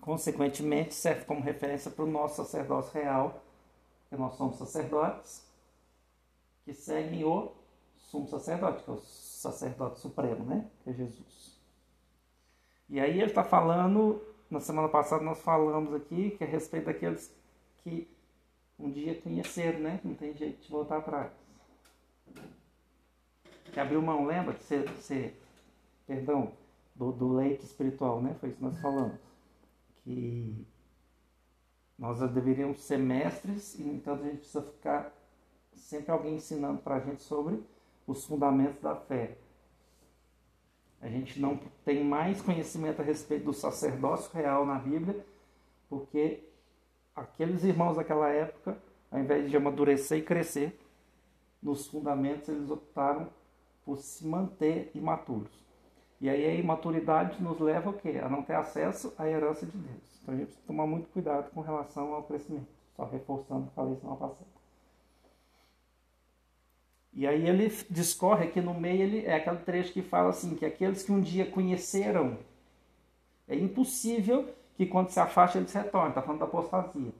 Consequentemente, 0.00 0.94
serve 0.94 1.24
como 1.24 1.40
referência 1.40 1.90
para 1.90 2.04
o 2.04 2.10
nosso 2.10 2.36
sacerdócio 2.36 2.92
real, 2.92 3.42
que 4.10 4.16
nós 4.16 4.34
somos 4.34 4.56
sacerdotes, 4.56 5.48
que 6.64 6.74
seguem 6.74 7.24
o 7.24 7.52
sumo 7.96 8.28
sacerdote, 8.28 8.82
que 8.82 8.90
é 8.90 8.92
o 8.92 8.98
sacerdote 8.98 10.00
supremo, 10.00 10.44
né? 10.44 10.68
Que 10.84 10.90
é 10.90 10.92
Jesus. 10.92 11.58
E 12.88 13.00
aí 13.00 13.18
ele 13.20 13.30
está 13.30 13.44
falando 13.44 14.20
na 14.50 14.58
semana 14.58 14.88
passada 14.88 15.22
nós 15.22 15.40
falamos 15.40 15.94
aqui 15.94 16.30
que 16.30 16.42
é 16.42 16.46
a 16.46 16.50
respeito 16.50 16.86
daqueles 16.86 17.32
que 17.84 18.08
um 18.76 18.90
dia 18.90 19.14
conheceram, 19.20 19.78
né? 19.78 20.00
Não 20.02 20.14
tem 20.14 20.34
jeito 20.34 20.60
de 20.60 20.70
voltar 20.70 20.98
atrás. 20.98 21.30
Que 23.72 23.78
abriu 23.78 24.02
mão, 24.02 24.26
lembra 24.26 24.54
de 24.54 24.64
ser, 24.64 24.88
ser 24.96 25.40
perdão, 26.06 26.52
do, 26.94 27.12
do 27.12 27.34
leite 27.34 27.64
espiritual, 27.64 28.20
né? 28.20 28.34
Foi 28.40 28.48
isso 28.48 28.58
que 28.58 28.64
nós 28.64 28.80
falamos. 28.80 29.20
Que 30.02 30.66
nós 32.00 32.18
deveríamos 32.32 32.80
ser 32.80 32.96
mestres 32.96 33.78
e, 33.78 33.82
então, 33.82 34.14
a 34.14 34.16
gente 34.16 34.38
precisa 34.38 34.62
ficar 34.62 35.14
sempre 35.74 36.10
alguém 36.10 36.36
ensinando 36.36 36.80
para 36.80 36.94
a 36.94 37.00
gente 37.00 37.22
sobre 37.22 37.62
os 38.06 38.24
fundamentos 38.24 38.80
da 38.80 38.96
fé. 38.96 39.36
A 40.98 41.08
gente 41.08 41.38
não 41.38 41.60
tem 41.84 42.02
mais 42.02 42.40
conhecimento 42.40 43.02
a 43.02 43.04
respeito 43.04 43.44
do 43.44 43.52
sacerdócio 43.52 44.32
real 44.32 44.64
na 44.64 44.78
Bíblia, 44.78 45.24
porque 45.90 46.42
aqueles 47.14 47.64
irmãos 47.64 47.96
daquela 47.96 48.30
época, 48.30 48.78
ao 49.10 49.20
invés 49.20 49.50
de 49.50 49.56
amadurecer 49.58 50.18
e 50.18 50.22
crescer 50.22 50.80
nos 51.62 51.86
fundamentos, 51.86 52.48
eles 52.48 52.70
optaram 52.70 53.28
por 53.84 53.98
se 53.98 54.26
manter 54.26 54.90
imaturos. 54.94 55.69
E 56.20 56.28
aí 56.28 56.44
a 56.44 56.54
imaturidade 56.54 57.42
nos 57.42 57.58
leva 57.58 57.90
o 57.90 57.94
quê? 57.94 58.20
A 58.22 58.28
não 58.28 58.42
ter 58.42 58.54
acesso 58.54 59.12
à 59.16 59.26
herança 59.26 59.64
de 59.64 59.76
Deus. 59.76 60.20
Então 60.22 60.34
a 60.34 60.36
gente 60.36 60.46
precisa 60.46 60.66
tomar 60.66 60.86
muito 60.86 61.08
cuidado 61.08 61.50
com 61.50 61.60
relação 61.60 62.12
ao 62.12 62.22
crescimento. 62.24 62.68
Só 62.94 63.04
reforçando 63.04 63.62
o 63.62 63.66
que 63.68 63.74
falei 63.74 63.96
semana 63.96 64.16
passada. 64.16 64.60
E 67.12 67.26
aí 67.26 67.48
ele 67.48 67.68
discorre 67.88 68.46
aqui 68.46 68.60
no 68.60 68.74
meio, 68.74 69.02
ele, 69.02 69.26
é 69.26 69.34
aquele 69.34 69.58
trecho 69.58 69.92
que 69.92 70.02
fala 70.02 70.30
assim, 70.30 70.54
que 70.54 70.64
aqueles 70.64 71.02
que 71.02 71.10
um 71.10 71.20
dia 71.20 71.44
conheceram, 71.44 72.38
é 73.48 73.56
impossível 73.56 74.48
que 74.76 74.86
quando 74.86 75.08
se 75.08 75.18
afasta 75.18 75.58
eles 75.58 75.72
retornem, 75.72 76.10
está 76.10 76.22
falando 76.22 76.38
da 76.38 76.46
apostasia. 76.46 77.12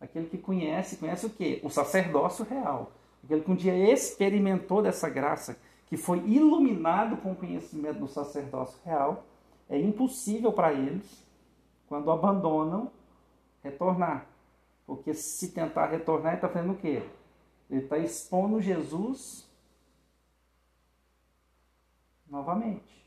Aquele 0.00 0.26
que 0.26 0.38
conhece, 0.38 0.96
conhece 0.96 1.26
o 1.26 1.30
quê? 1.30 1.60
O 1.62 1.68
sacerdócio 1.68 2.44
real. 2.44 2.92
Aquele 3.22 3.42
que 3.42 3.50
um 3.50 3.54
dia 3.54 3.76
experimentou 3.92 4.82
dessa 4.82 5.08
graça, 5.08 5.56
que 5.92 5.96
foi 5.98 6.20
iluminado 6.20 7.18
com 7.18 7.32
o 7.32 7.36
conhecimento 7.36 7.98
do 7.98 8.08
sacerdócio 8.08 8.80
real, 8.82 9.26
é 9.68 9.78
impossível 9.78 10.50
para 10.50 10.72
eles, 10.72 11.22
quando 11.86 12.10
abandonam, 12.10 12.90
retornar. 13.62 14.26
Porque 14.86 15.12
se 15.12 15.52
tentar 15.52 15.88
retornar, 15.88 16.32
ele 16.32 16.36
está 16.36 16.48
fazendo 16.48 16.72
o 16.72 16.78
quê? 16.78 17.06
Ele 17.68 17.82
está 17.82 17.98
expondo 17.98 18.58
Jesus 18.58 19.46
novamente. 22.26 23.06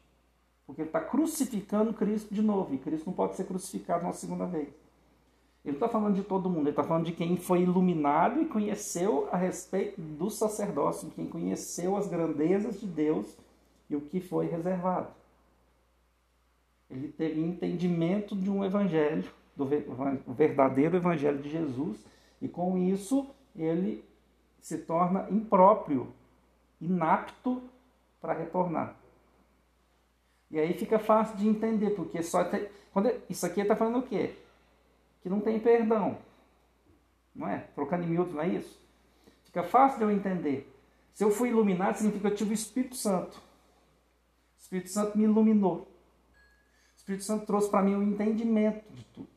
Porque 0.67 0.81
ele 0.81 0.89
está 0.89 1.01
crucificando 1.01 1.91
Cristo 1.91 2.31
de 2.31 2.43
novo. 2.43 2.75
E 2.75 2.77
Cristo 2.77 3.07
não 3.07 3.13
pode 3.13 3.35
ser 3.35 3.45
crucificado 3.45 4.03
uma 4.03 4.13
segunda 4.13 4.45
vez. 4.45 4.69
Ele 5.65 5.75
está 5.75 5.89
falando 5.89 6.13
de 6.13 6.21
todo 6.21 6.47
mundo, 6.47 6.61
ele 6.61 6.69
está 6.69 6.83
falando 6.83 7.05
de 7.05 7.11
quem 7.11 7.35
foi 7.37 7.61
iluminado 7.61 8.39
e 8.39 8.45
conheceu 8.45 9.27
a 9.31 9.37
respeito 9.37 9.99
do 9.99 10.29
sacerdócio, 10.29 11.09
quem 11.15 11.25
conheceu 11.25 11.97
as 11.97 12.07
grandezas 12.07 12.79
de 12.79 12.85
Deus 12.85 13.35
e 13.89 13.95
o 13.95 14.01
que 14.01 14.19
foi 14.19 14.45
reservado. 14.45 15.07
Ele 16.87 17.07
teve 17.07 17.41
entendimento 17.41 18.35
de 18.35 18.47
um 18.47 18.63
evangelho, 18.63 19.27
do 19.55 19.65
verdadeiro 20.33 20.97
evangelho 20.97 21.41
de 21.41 21.49
Jesus, 21.49 21.97
e 22.39 22.47
com 22.47 22.77
isso 22.77 23.27
ele 23.55 24.03
se 24.61 24.77
torna 24.77 25.27
impróprio, 25.31 26.13
inapto 26.79 27.63
para 28.21 28.33
retornar. 28.33 28.95
E 30.51 30.59
aí 30.59 30.73
fica 30.73 30.99
fácil 30.99 31.37
de 31.37 31.47
entender, 31.47 31.91
porque 31.91 32.21
só 32.21 32.43
tem, 32.43 32.67
quando 32.93 33.11
isso 33.27 33.45
aqui 33.47 33.61
está 33.61 33.75
falando 33.75 33.99
o 33.99 34.03
quê? 34.03 34.35
Que 35.25 35.29
não 35.29 35.39
tem 35.39 35.59
perdão. 35.59 36.19
Não 37.33 37.49
é? 37.49 37.57
Trocando 37.73 38.03
em 38.03 38.07
miúdos, 38.07 38.31
não 38.31 38.43
é 38.43 38.47
isso? 38.47 38.79
Fica 39.43 39.63
fácil 39.63 39.97
de 39.97 40.03
eu 40.03 40.11
entender. 40.11 40.71
Se 41.15 41.23
eu 41.23 41.31
fui 41.31 41.49
iluminado, 41.49 41.95
significa 41.95 42.27
que 42.27 42.33
eu 42.33 42.37
tive 42.37 42.51
o 42.51 42.53
Espírito 42.53 42.95
Santo. 42.95 43.35
O 43.35 44.61
Espírito 44.61 44.91
Santo 44.91 45.17
me 45.17 45.23
iluminou. 45.23 45.77
O 45.77 45.87
Espírito 46.95 47.23
Santo 47.23 47.43
trouxe 47.47 47.71
para 47.71 47.81
mim 47.81 47.95
o 47.95 48.03
entendimento 48.03 48.85
de 48.93 49.03
tudo. 49.05 49.27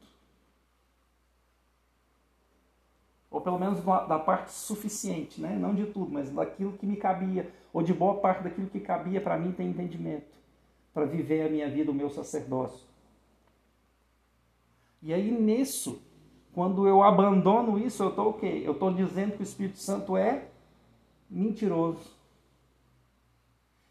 ou 3.31 3.41
pelo 3.41 3.59
menos 3.59 3.83
da 3.83 4.19
parte 4.19 4.53
suficiente, 4.53 5.41
né? 5.41 5.57
não 5.59 5.75
de 5.75 5.87
tudo, 5.87 6.11
mas 6.11 6.29
daquilo 6.31 6.73
que 6.73 6.85
me 6.85 6.97
cabia, 6.97 7.51
ou 7.73 7.83
de 7.83 7.95
boa 7.95 8.21
parte 8.21 8.43
daquilo 8.43 8.69
que 8.69 8.81
cabia 8.81 9.21
para 9.21 9.39
mim 9.39 9.53
ter 9.53 9.63
entendimento, 9.63 10.27
para 10.93 11.07
viver 11.07 11.47
a 11.47 11.49
minha 11.49 11.71
vida, 11.71 11.91
o 11.91 11.95
meu 11.95 12.11
sacerdócio. 12.11 12.88
E 15.03 15.13
aí 15.13 15.31
nisso, 15.31 16.03
quando 16.53 16.87
eu 16.87 17.03
abandono 17.03 17.79
isso, 17.79 18.03
eu 18.03 18.11
estou 18.11 18.31
o 18.31 18.33
quê? 18.35 18.63
Eu 18.65 18.73
estou 18.73 18.93
dizendo 18.93 19.33
que 19.33 19.43
o 19.43 19.45
Espírito 19.45 19.79
Santo 19.79 20.17
é 20.17 20.49
mentiroso. 21.31 22.17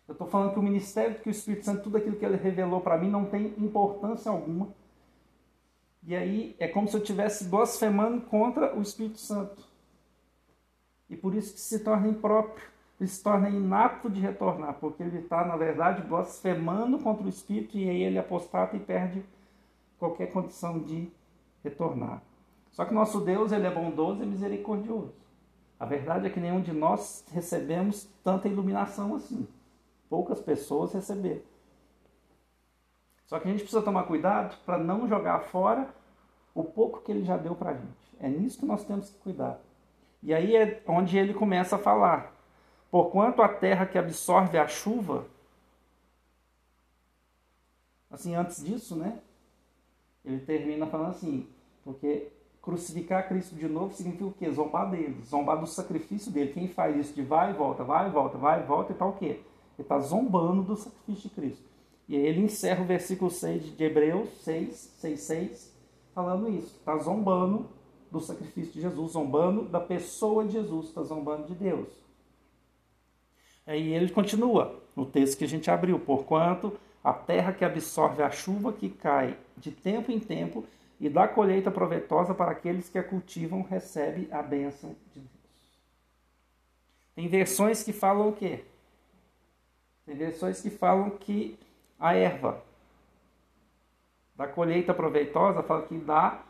Eu 0.08 0.14
estou 0.14 0.28
falando 0.28 0.54
que 0.54 0.60
o 0.60 0.64
ministério 0.64 1.20
que 1.20 1.30
o 1.30 1.32
Espírito 1.32 1.66
Santo, 1.66 1.84
tudo 1.84 1.98
aquilo 1.98 2.16
que 2.16 2.26
ele 2.26 2.38
revelou 2.38 2.82
para 2.82 2.98
mim, 2.98 3.10
não 3.10 3.26
tem 3.26 3.54
importância 3.58 4.32
alguma 4.32 4.70
e 6.08 6.16
aí 6.16 6.56
é 6.58 6.70
como 6.70 6.88
se 6.88 6.96
eu 6.96 7.02
estivesse 7.02 7.44
blasfemando 7.44 8.22
contra 8.22 8.74
o 8.74 8.82
Espírito 8.82 9.20
Santo. 9.20 9.62
E 11.10 11.18
por 11.18 11.36
isso 11.36 11.54
que 11.54 11.60
se 11.60 11.84
torna 11.84 12.08
impróprio, 12.08 12.66
ele 12.98 13.10
se 13.10 13.22
torna 13.22 13.50
inapto 13.50 14.10
de 14.10 14.22
retornar, 14.22 14.76
porque 14.76 15.04
ele 15.04 15.20
está, 15.20 15.44
na 15.44 15.58
verdade, 15.58 16.02
blasfemando 16.08 16.98
contra 17.00 17.26
o 17.26 17.30
Espírito 17.30 17.78
e 17.78 17.90
aí 17.90 18.04
ele 18.04 18.18
apostata 18.18 18.78
e 18.78 18.80
perde 18.80 19.22
qualquer 19.98 20.32
condição 20.32 20.80
de 20.80 21.12
retornar. 21.64 22.22
Só 22.72 22.86
que 22.86 22.94
nosso 22.94 23.22
Deus 23.22 23.52
ele 23.52 23.66
é 23.66 23.72
bondoso 23.72 24.24
e 24.24 24.26
misericordioso. 24.26 25.14
A 25.80 25.86
verdade 25.86 26.28
é 26.28 26.30
que 26.30 26.40
nenhum 26.40 26.62
de 26.62 26.72
nós 26.72 27.26
recebemos 27.32 28.08
tanta 28.24 28.48
iluminação 28.48 29.16
assim. 29.16 29.48
Poucas 30.10 30.40
pessoas 30.40 30.94
receberam. 30.94 31.42
Só 33.26 33.40
que 33.40 33.48
a 33.48 33.52
gente 33.52 33.62
precisa 33.62 33.82
tomar 33.82 34.04
cuidado 34.04 34.58
para 34.66 34.78
não 34.78 35.08
jogar 35.08 35.40
fora 35.42 35.90
o 36.56 36.64
pouco 36.64 37.02
que 37.02 37.12
ele 37.12 37.24
já 37.24 37.38
deu 37.38 37.56
para 37.56 37.72
a 37.72 37.74
gente. 37.74 38.16
É 38.20 38.30
nisso 38.30 38.60
que 38.60 38.66
nós 38.66 38.86
temos 38.86 39.10
que 39.10 39.18
cuidar. 39.20 39.60
E 40.24 40.34
aí 40.34 40.56
é 40.56 40.82
onde 40.88 41.18
ele 41.18 41.34
começa 41.34 41.76
a 41.76 41.80
falar. 41.80 42.34
Porquanto 42.90 43.42
a 43.42 43.50
terra 43.50 43.86
que 43.86 43.98
absorve 43.98 44.58
a 44.58 44.68
chuva 44.68 45.26
Assim, 48.10 48.36
antes 48.36 48.64
disso, 48.64 48.96
né? 48.96 49.20
Ele 50.28 50.42
termina 50.42 50.86
falando 50.86 51.12
assim, 51.12 51.48
porque 51.86 52.28
crucificar 52.62 53.30
Cristo 53.30 53.56
de 53.56 53.66
novo 53.66 53.94
significa 53.94 54.26
o 54.26 54.34
quê? 54.34 54.52
Zombar 54.52 54.92
dele, 54.92 55.22
zombar 55.24 55.58
do 55.58 55.66
sacrifício 55.66 56.30
dele. 56.30 56.52
Quem 56.52 56.68
faz 56.68 56.98
isso 56.98 57.14
de 57.14 57.22
vai 57.22 57.52
e 57.52 57.54
volta, 57.54 57.82
vai 57.84 58.10
e 58.10 58.12
volta, 58.12 58.38
vai 58.38 58.62
e 58.62 58.66
volta, 58.66 58.92
e 58.92 58.96
tá 58.96 59.06
o 59.06 59.14
quê? 59.14 59.26
Ele 59.26 59.42
está 59.80 59.98
zombando 60.00 60.64
do 60.64 60.76
sacrifício 60.76 61.30
de 61.30 61.36
Cristo. 61.36 61.64
E 62.10 62.18
aí 62.18 62.26
ele 62.26 62.42
encerra 62.42 62.84
o 62.84 62.86
versículo 62.86 63.32
6 63.32 63.78
de 63.78 63.84
Hebreus 63.84 64.30
6, 64.42 64.96
6, 65.00 65.20
6, 65.22 65.78
falando 66.14 66.50
isso. 66.50 66.76
Está 66.78 66.98
zombando 66.98 67.70
do 68.12 68.20
sacrifício 68.20 68.74
de 68.74 68.82
Jesus, 68.82 69.14
zombando 69.14 69.64
da 69.64 69.80
pessoa 69.80 70.44
de 70.44 70.54
Jesus, 70.54 70.88
está 70.88 71.04
zombando 71.04 71.48
de 71.48 71.56
Deus. 71.56 71.88
Aí 73.66 73.94
ele 73.94 74.10
continua 74.10 74.82
no 74.94 75.06
texto 75.06 75.38
que 75.38 75.46
a 75.46 75.48
gente 75.48 75.72
abriu, 75.72 75.98
porquanto 76.00 76.74
a 77.02 77.14
terra 77.14 77.54
que 77.54 77.64
absorve 77.64 78.22
a 78.22 78.30
chuva 78.30 78.74
que 78.74 78.90
cai 78.90 79.38
de 79.58 79.72
tempo 79.72 80.12
em 80.12 80.20
tempo 80.20 80.66
e 81.00 81.10
dá 81.10 81.28
colheita 81.28 81.70
proveitosa 81.70 82.34
para 82.34 82.52
aqueles 82.52 82.90
que 82.90 82.98
a 82.98 83.04
cultivam, 83.04 83.62
recebe 83.62 84.28
a 84.32 84.42
bênção 84.42 84.96
de 85.14 85.20
Deus. 85.20 85.38
Tem 87.16 87.28
versões 87.28 87.84
que 87.84 87.92
falam 87.92 88.30
o 88.30 88.34
quê? 88.34 88.64
Tem 90.06 90.16
versões 90.16 90.62
que 90.62 90.70
falam 90.70 91.10
que 91.12 91.58
a 92.00 92.14
erva 92.16 92.64
da 94.36 94.48
colheita 94.48 94.94
proveitosa 94.94 95.64
fala 95.64 95.88
que 95.88 95.98
dá, 95.98 96.44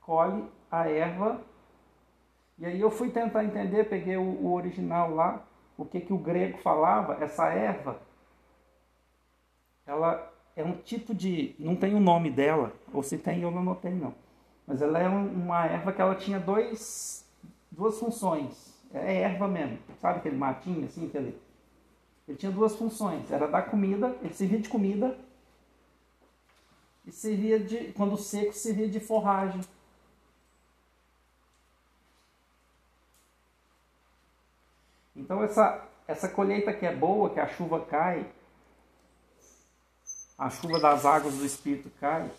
colhe 0.00 0.44
a 0.70 0.86
erva. 0.88 1.40
E 2.58 2.66
aí 2.66 2.80
eu 2.80 2.90
fui 2.90 3.10
tentar 3.10 3.44
entender, 3.44 3.88
peguei 3.88 4.16
o, 4.16 4.22
o 4.22 4.52
original 4.52 5.14
lá, 5.14 5.42
o 5.76 5.84
que, 5.84 6.00
que 6.00 6.12
o 6.12 6.18
grego 6.18 6.58
falava, 6.58 7.22
essa 7.22 7.48
erva, 7.48 8.00
ela 9.86 10.35
é 10.56 10.64
um 10.64 10.72
tipo 10.72 11.14
de. 11.14 11.54
Não 11.58 11.76
tem 11.76 11.94
o 11.94 12.00
nome 12.00 12.30
dela, 12.30 12.72
ou 12.92 13.02
se 13.02 13.18
tem 13.18 13.42
eu 13.42 13.50
não 13.50 13.62
notei 13.62 13.92
não. 13.92 14.14
Mas 14.66 14.80
ela 14.80 14.98
é 14.98 15.06
uma 15.06 15.66
erva 15.66 15.92
que 15.92 16.00
ela 16.00 16.14
tinha 16.14 16.40
dois, 16.40 17.24
duas 17.70 17.98
funções. 17.98 18.74
É 18.92 19.20
erva 19.20 19.46
mesmo, 19.46 19.78
sabe 20.00 20.18
aquele 20.18 20.36
matinho 20.36 20.86
assim? 20.86 21.06
Aquele, 21.06 21.38
ele 22.26 22.38
tinha 22.38 22.50
duas 22.50 22.74
funções. 22.74 23.30
Era 23.30 23.46
dar 23.46 23.70
comida, 23.70 24.16
ele 24.22 24.32
servia 24.32 24.58
de 24.58 24.68
comida 24.68 25.16
e 27.06 27.12
servia 27.12 27.60
de. 27.60 27.92
Quando 27.92 28.16
seco, 28.16 28.52
servia 28.54 28.88
de 28.88 28.98
forragem. 28.98 29.60
Então 35.14 35.42
essa, 35.42 35.86
essa 36.08 36.28
colheita 36.28 36.72
que 36.72 36.86
é 36.86 36.94
boa, 36.94 37.30
que 37.30 37.40
a 37.40 37.46
chuva 37.46 37.80
cai, 37.80 38.26
a 40.36 40.50
chuva 40.50 40.78
das 40.78 41.04
águas 41.04 41.34
do 41.34 41.44
Espírito 41.44 41.90
cai, 41.98 42.30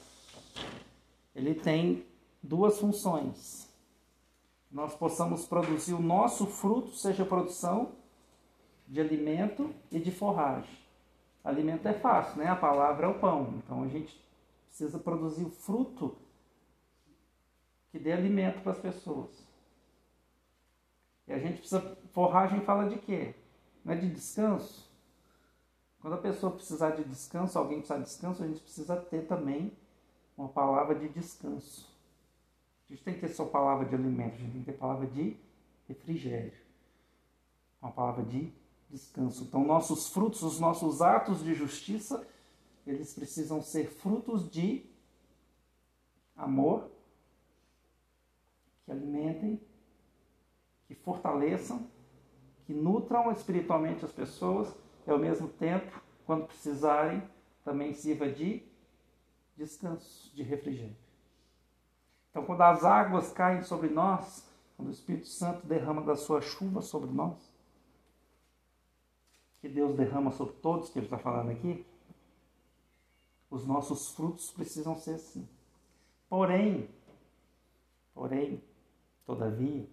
ele 1.35 1.55
tem 1.55 2.05
duas 2.41 2.79
funções. 2.79 3.67
Nós 4.71 4.93
possamos 4.93 5.45
produzir 5.45 5.93
o 5.93 6.01
nosso 6.01 6.45
fruto, 6.45 6.91
seja 6.91 7.25
produção 7.25 7.93
de 8.87 8.99
alimento 9.01 9.73
e 9.91 9.99
de 9.99 10.11
forragem. 10.11 10.77
Alimento 11.43 11.87
é 11.87 11.93
fácil, 11.93 12.37
né? 12.39 12.47
A 12.47 12.55
palavra 12.55 13.07
é 13.07 13.09
o 13.09 13.19
pão. 13.19 13.53
Então 13.57 13.83
a 13.83 13.87
gente 13.87 14.19
precisa 14.67 14.99
produzir 14.99 15.45
o 15.45 15.49
fruto 15.49 16.17
que 17.91 17.97
dê 17.97 18.11
alimento 18.11 18.61
para 18.61 18.73
as 18.73 18.79
pessoas. 18.79 19.29
E 21.27 21.33
a 21.33 21.39
gente 21.39 21.59
precisa. 21.59 21.97
Forragem 22.13 22.61
fala 22.61 22.89
de 22.89 22.97
quê? 22.97 23.33
Não 23.83 23.93
é 23.93 23.97
de 23.97 24.09
descanso? 24.09 24.86
Quando 26.07 26.19
a 26.19 26.21
pessoa 26.21 26.53
precisar 26.53 26.91
de 26.91 27.03
descanso, 27.03 27.59
alguém 27.59 27.79
precisar 27.79 27.97
de 27.97 28.05
descanso, 28.05 28.41
a 28.41 28.47
gente 28.47 28.61
precisa 28.61 28.95
ter 28.95 29.27
também 29.27 29.73
uma 30.37 30.47
palavra 30.47 30.95
de 30.95 31.09
descanso. 31.09 31.85
A 32.87 32.93
gente 32.93 33.03
tem 33.03 33.13
que 33.13 33.19
ter 33.19 33.27
só 33.27 33.43
palavra 33.43 33.85
de 33.85 33.93
alimento, 33.93 34.35
a 34.35 34.37
gente 34.37 34.51
tem 34.53 34.63
que 34.63 34.71
ter 34.71 34.77
palavra 34.77 35.05
de 35.05 35.35
refrigério. 35.85 36.53
Uma 37.81 37.91
palavra 37.91 38.23
de 38.23 38.53
descanso. 38.89 39.43
Então, 39.43 39.65
nossos 39.65 40.07
frutos, 40.07 40.43
os 40.43 40.61
nossos 40.61 41.01
atos 41.01 41.43
de 41.43 41.53
justiça, 41.53 42.25
eles 42.85 43.13
precisam 43.13 43.61
ser 43.61 43.89
frutos 43.89 44.49
de 44.49 44.85
amor, 46.37 46.89
que 48.85 48.91
alimentem, 48.93 49.59
que 50.87 50.95
fortaleçam, 50.95 51.85
que 52.65 52.73
nutram 52.73 53.29
espiritualmente 53.29 54.05
as 54.05 54.11
pessoas 54.13 54.73
e 55.07 55.09
ao 55.09 55.17
mesmo 55.17 55.47
tempo, 55.47 56.01
quando 56.25 56.47
precisarem, 56.47 57.23
também 57.63 57.93
sirva 57.93 58.29
de 58.29 58.61
descanso, 59.55 60.35
de 60.35 60.43
refrigério. 60.43 60.97
Então, 62.29 62.45
quando 62.45 62.61
as 62.61 62.83
águas 62.83 63.31
caem 63.31 63.63
sobre 63.63 63.87
nós, 63.87 64.45
quando 64.75 64.89
o 64.89 64.91
Espírito 64.91 65.27
Santo 65.27 65.65
derrama 65.65 66.01
da 66.01 66.17
sua 66.17 66.41
chuva 66.41 66.81
sobre 66.81 67.09
nós, 67.09 67.51
que 69.61 69.69
Deus 69.69 69.95
derrama 69.95 70.31
sobre 70.31 70.53
todos 70.55 70.89
que 70.89 70.99
ele 70.99 71.05
está 71.05 71.17
falando 71.17 71.51
aqui, 71.51 71.85
os 73.49 73.65
nossos 73.65 74.11
frutos 74.11 74.51
precisam 74.51 74.95
ser 74.97 75.15
assim. 75.15 75.47
Porém, 76.29 76.89
porém, 78.13 78.61
todavia, 79.25 79.87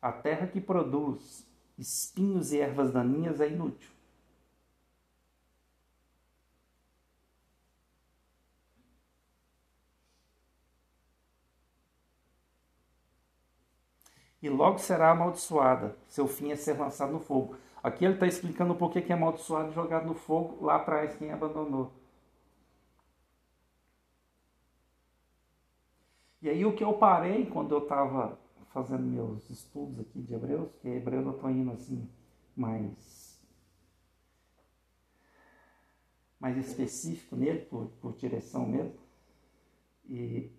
a 0.00 0.12
terra 0.12 0.46
que 0.46 0.60
produz 0.60 1.47
espinhos 1.78 2.52
e 2.52 2.60
ervas 2.60 2.90
daninhas 2.92 3.40
é 3.40 3.48
inútil. 3.48 3.90
E 14.40 14.48
logo 14.48 14.78
será 14.78 15.10
amaldiçoada, 15.10 15.96
seu 16.08 16.28
fim 16.28 16.52
é 16.52 16.56
ser 16.56 16.78
lançado 16.78 17.12
no 17.12 17.20
fogo. 17.20 17.56
Aqui 17.82 18.04
ele 18.04 18.14
está 18.14 18.26
explicando 18.26 18.74
por 18.74 18.90
que 18.92 19.00
é 19.10 19.14
amaldiçoado 19.14 19.70
e 19.70 19.74
jogado 19.74 20.06
no 20.06 20.14
fogo 20.14 20.64
lá 20.64 20.76
atrás, 20.76 21.16
quem 21.16 21.32
abandonou. 21.32 21.92
E 26.40 26.48
aí 26.48 26.64
o 26.64 26.74
que 26.74 26.84
eu 26.84 26.94
parei 26.94 27.46
quando 27.46 27.74
eu 27.74 27.82
estava 27.82 28.38
fazendo 28.72 29.02
meus 29.02 29.48
estudos 29.50 29.98
aqui 30.00 30.20
de 30.22 30.34
Hebreus, 30.34 30.70
que 30.80 30.88
Hebreus 30.88 31.26
eu 31.26 31.32
estou 31.32 31.50
indo 31.50 31.72
assim 31.72 32.08
mais, 32.56 33.40
mais 36.38 36.56
específico 36.56 37.36
nele, 37.36 37.64
por, 37.66 37.86
por 38.00 38.16
direção 38.16 38.66
mesmo. 38.66 38.98
E 40.08 40.50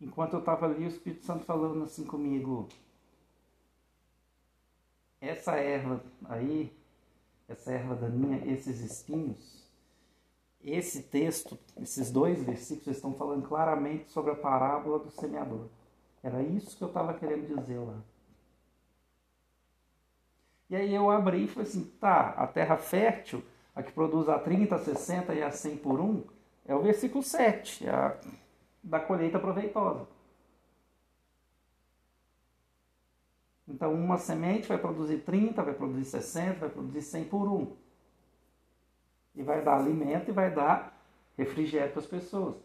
enquanto 0.00 0.34
eu 0.34 0.40
estava 0.40 0.66
ali, 0.66 0.84
o 0.84 0.88
Espírito 0.88 1.24
Santo 1.24 1.44
falando 1.44 1.84
assim 1.84 2.04
comigo, 2.04 2.68
essa 5.20 5.56
erva 5.56 6.04
aí, 6.24 6.76
essa 7.48 7.72
erva 7.72 7.94
daninha, 7.94 8.44
esses 8.46 8.80
espinhos, 8.80 9.63
esse 10.64 11.02
texto, 11.02 11.58
esses 11.80 12.10
dois 12.10 12.42
versículos 12.42 12.96
estão 12.96 13.12
falando 13.12 13.46
claramente 13.46 14.10
sobre 14.10 14.32
a 14.32 14.34
parábola 14.34 14.98
do 14.98 15.10
semeador. 15.10 15.66
Era 16.22 16.42
isso 16.42 16.76
que 16.76 16.82
eu 16.82 16.88
estava 16.88 17.12
querendo 17.12 17.46
dizer 17.46 17.78
lá. 17.78 18.00
E 20.70 20.76
aí 20.76 20.94
eu 20.94 21.10
abri 21.10 21.44
e 21.44 21.48
falei 21.48 21.68
assim, 21.68 21.84
tá, 22.00 22.30
a 22.30 22.46
terra 22.46 22.78
fértil, 22.78 23.44
a 23.76 23.82
que 23.82 23.92
produz 23.92 24.28
a 24.28 24.38
30, 24.38 24.74
a 24.74 24.78
60 24.78 25.34
e 25.34 25.42
a 25.42 25.50
100 25.50 25.76
por 25.76 26.00
um, 26.00 26.22
é 26.64 26.74
o 26.74 26.80
versículo 26.80 27.22
7, 27.22 27.86
é 27.86 27.90
a 27.90 28.16
da 28.82 29.00
colheita 29.00 29.38
proveitosa. 29.38 30.06
Então, 33.66 33.94
uma 33.94 34.18
semente 34.18 34.68
vai 34.68 34.76
produzir 34.76 35.18
30, 35.18 35.62
vai 35.62 35.74
produzir 35.74 36.04
60, 36.04 36.60
vai 36.60 36.68
produzir 36.68 37.02
100 37.02 37.24
por 37.24 37.48
um 37.48 37.83
e 39.34 39.42
vai 39.42 39.62
dar 39.62 39.78
alimento 39.78 40.28
e 40.28 40.32
vai 40.32 40.50
dar 40.50 40.96
refrigério 41.36 41.92
para 41.92 42.00
as 42.00 42.06
pessoas. 42.06 42.56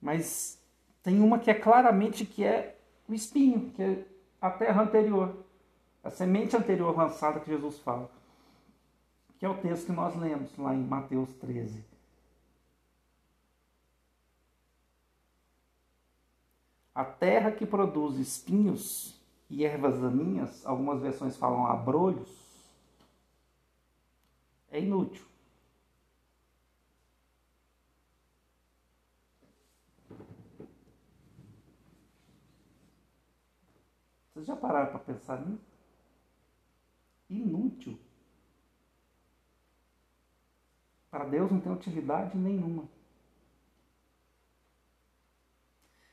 Mas 0.00 0.62
tem 1.02 1.20
uma 1.20 1.38
que 1.38 1.50
é 1.50 1.54
claramente 1.54 2.24
que 2.24 2.44
é 2.44 2.78
o 3.08 3.14
espinho, 3.14 3.70
que 3.72 3.82
é 3.82 4.04
a 4.40 4.50
terra 4.50 4.82
anterior, 4.82 5.34
a 6.02 6.10
semente 6.10 6.56
anterior 6.56 6.96
lançada 6.96 7.40
que 7.40 7.50
Jesus 7.50 7.78
fala, 7.80 8.10
que 9.38 9.44
é 9.44 9.48
o 9.48 9.58
texto 9.58 9.86
que 9.86 9.92
nós 9.92 10.14
lemos 10.16 10.56
lá 10.56 10.74
em 10.74 10.84
Mateus 10.84 11.32
13. 11.34 11.84
A 16.94 17.04
terra 17.04 17.52
que 17.52 17.64
produz 17.64 18.18
espinhos 18.18 19.20
e 19.48 19.64
ervas 19.64 20.00
daninhas, 20.00 20.66
algumas 20.66 21.00
versões 21.00 21.36
falam 21.36 21.66
abrolhos, 21.66 22.28
é 24.70 24.80
inútil. 24.80 25.27
Vocês 34.38 34.46
já 34.46 34.54
pararam 34.54 34.92
para 34.92 35.00
pensar 35.00 35.44
nisso? 35.44 35.66
Inútil. 37.28 37.98
Para 41.10 41.24
Deus 41.24 41.50
não 41.50 41.58
tem 41.58 41.72
utilidade 41.72 42.38
nenhuma. 42.38 42.84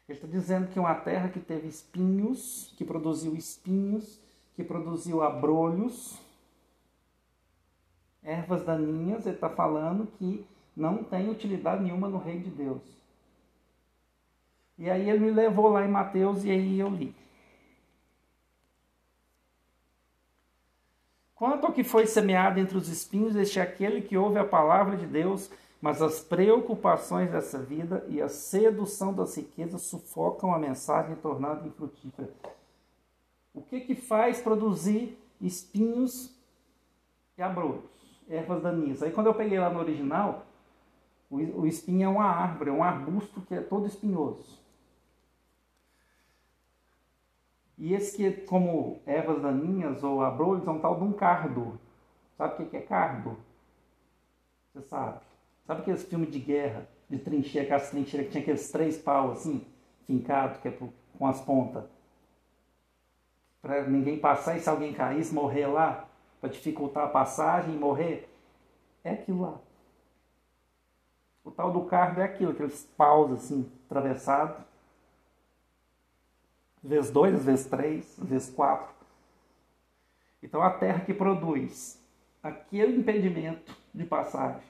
Ele 0.10 0.18
está 0.18 0.28
dizendo 0.28 0.72
que 0.72 0.80
uma 0.80 0.96
terra 0.96 1.30
que 1.30 1.40
teve 1.40 1.68
espinhos, 1.68 2.74
que 2.76 2.84
produziu 2.84 3.36
espinhos, 3.36 4.20
que 4.56 4.64
produziu 4.64 5.22
abrolhos, 5.22 6.20
ervas 8.24 8.66
daninhas, 8.66 9.28
ele 9.28 9.36
está 9.36 9.52
falando 9.52 10.08
que 10.18 10.44
não 10.76 11.04
tem 11.04 11.30
utilidade 11.30 11.84
nenhuma 11.84 12.10
no 12.10 12.18
reino 12.18 12.44
de 12.44 12.50
Deus. 12.50 12.82
E 14.80 14.90
aí 14.90 15.08
ele 15.12 15.20
me 15.20 15.32
levou 15.32 15.70
lá 15.70 15.86
em 15.86 15.92
Mateus 15.92 16.44
e 16.44 16.50
aí 16.50 16.80
eu 16.80 16.90
li. 16.90 17.15
Quanto 21.36 21.68
ao 21.68 21.74
que 21.74 21.84
foi 21.84 22.08
semeado 22.08 22.60
entre 22.62 22.78
os 22.78 22.88
espinhos, 22.88 23.36
este 23.36 23.60
é 23.60 23.62
aquele 23.62 24.02
que 24.02 24.18
ouve 24.18 24.40
a 24.40 24.46
palavra 24.46 24.96
de 24.96 25.06
Deus, 25.06 25.52
mas 25.82 26.02
as 26.02 26.22
preocupações 26.22 27.30
dessa 27.30 27.60
vida 27.60 28.06
e 28.08 28.22
a 28.22 28.30
sedução 28.30 29.14
das 29.14 29.36
riquezas 29.36 29.82
sufocam 29.82 30.54
a 30.54 30.58
mensagem, 30.58 31.16
tornando 31.18 31.68
infrutífera. 31.68 32.34
O 33.54 33.62
que 33.62 33.82
que 33.82 33.96
faz 33.96 34.40
produzir 34.42 35.22
espinhos 35.42 36.34
e 37.38 37.42
abrolhos, 37.42 37.84
ervas 38.30 38.64
daninhas? 38.64 39.04
Aí 39.04 39.12
quando 39.12 39.28
eu 39.28 39.34
peguei 39.34 39.60
lá 39.60 39.70
no 39.70 39.80
original, 39.80 40.46
o 41.30 41.68
espinho 41.68 42.06
é 42.06 42.08
uma 42.08 42.26
árvore, 42.26 42.70
é 42.70 42.74
um 42.74 42.84
arbusto 42.84 43.42
que 43.42 43.56
é 43.56 43.60
todo 43.60 43.88
espinhoso. 43.88 44.65
E 47.78 47.94
esse 47.94 48.16
que, 48.16 48.32
como 48.32 49.02
ervas 49.06 49.42
daninhas 49.42 50.04
ou 50.04 50.22
abrolhos, 50.22 50.66
é 50.68 50.72
um 50.72 50.80
tal 50.80 50.96
de 50.96 51.04
um 51.04 51.12
cardo. 51.12 51.80
Sabe 52.38 52.64
o 52.64 52.70
que 52.70 52.78
é 52.78 52.82
cardo? 52.82 53.38
Você 54.74 54.82
sabe. 54.84 55.20
Sabe 55.68 55.82
aqueles 55.82 56.04
filmes 56.04 56.32
de 56.32 56.40
guerra, 56.40 56.88
de 57.10 57.18
trincheira, 57.18 57.66
aquelas 57.66 57.90
trincheiras 57.90 58.28
que 58.28 58.32
tinha 58.32 58.42
aqueles 58.42 58.72
três 58.72 58.98
pau 58.98 59.32
assim, 59.32 59.66
fincado, 60.06 60.60
que 60.60 60.68
é 60.68 60.72
com 61.18 61.28
as 61.28 61.42
pontas? 61.42 61.84
Para 63.62 63.84
ninguém 63.88 64.20
passar 64.20 64.56
e 64.56 64.60
se 64.60 64.70
alguém 64.70 64.94
caísse, 64.94 65.34
morrer 65.34 65.68
lá, 65.68 66.08
para 66.40 66.50
dificultar 66.50 67.06
a 67.06 67.10
passagem 67.10 67.74
e 67.74 67.78
morrer. 67.78 68.30
É 69.04 69.12
aquilo 69.12 69.42
lá. 69.42 69.60
O 71.44 71.52
tal 71.52 71.72
do 71.72 71.86
cardo 71.86 72.22
é 72.22 72.24
aquilo, 72.24 72.52
aqueles 72.52 72.84
paus 72.98 73.32
assim, 73.32 73.70
atravessados 73.86 74.58
vezes 76.86 77.12
2, 77.12 77.44
vezes 77.44 77.66
3, 77.66 78.20
vezes 78.20 78.50
4. 78.52 78.94
Então 80.42 80.62
a 80.62 80.70
terra 80.70 81.00
que 81.00 81.14
produz 81.14 82.00
aquele 82.42 82.98
impedimento 82.98 83.76
de 83.94 84.06
passagem, 84.06 84.62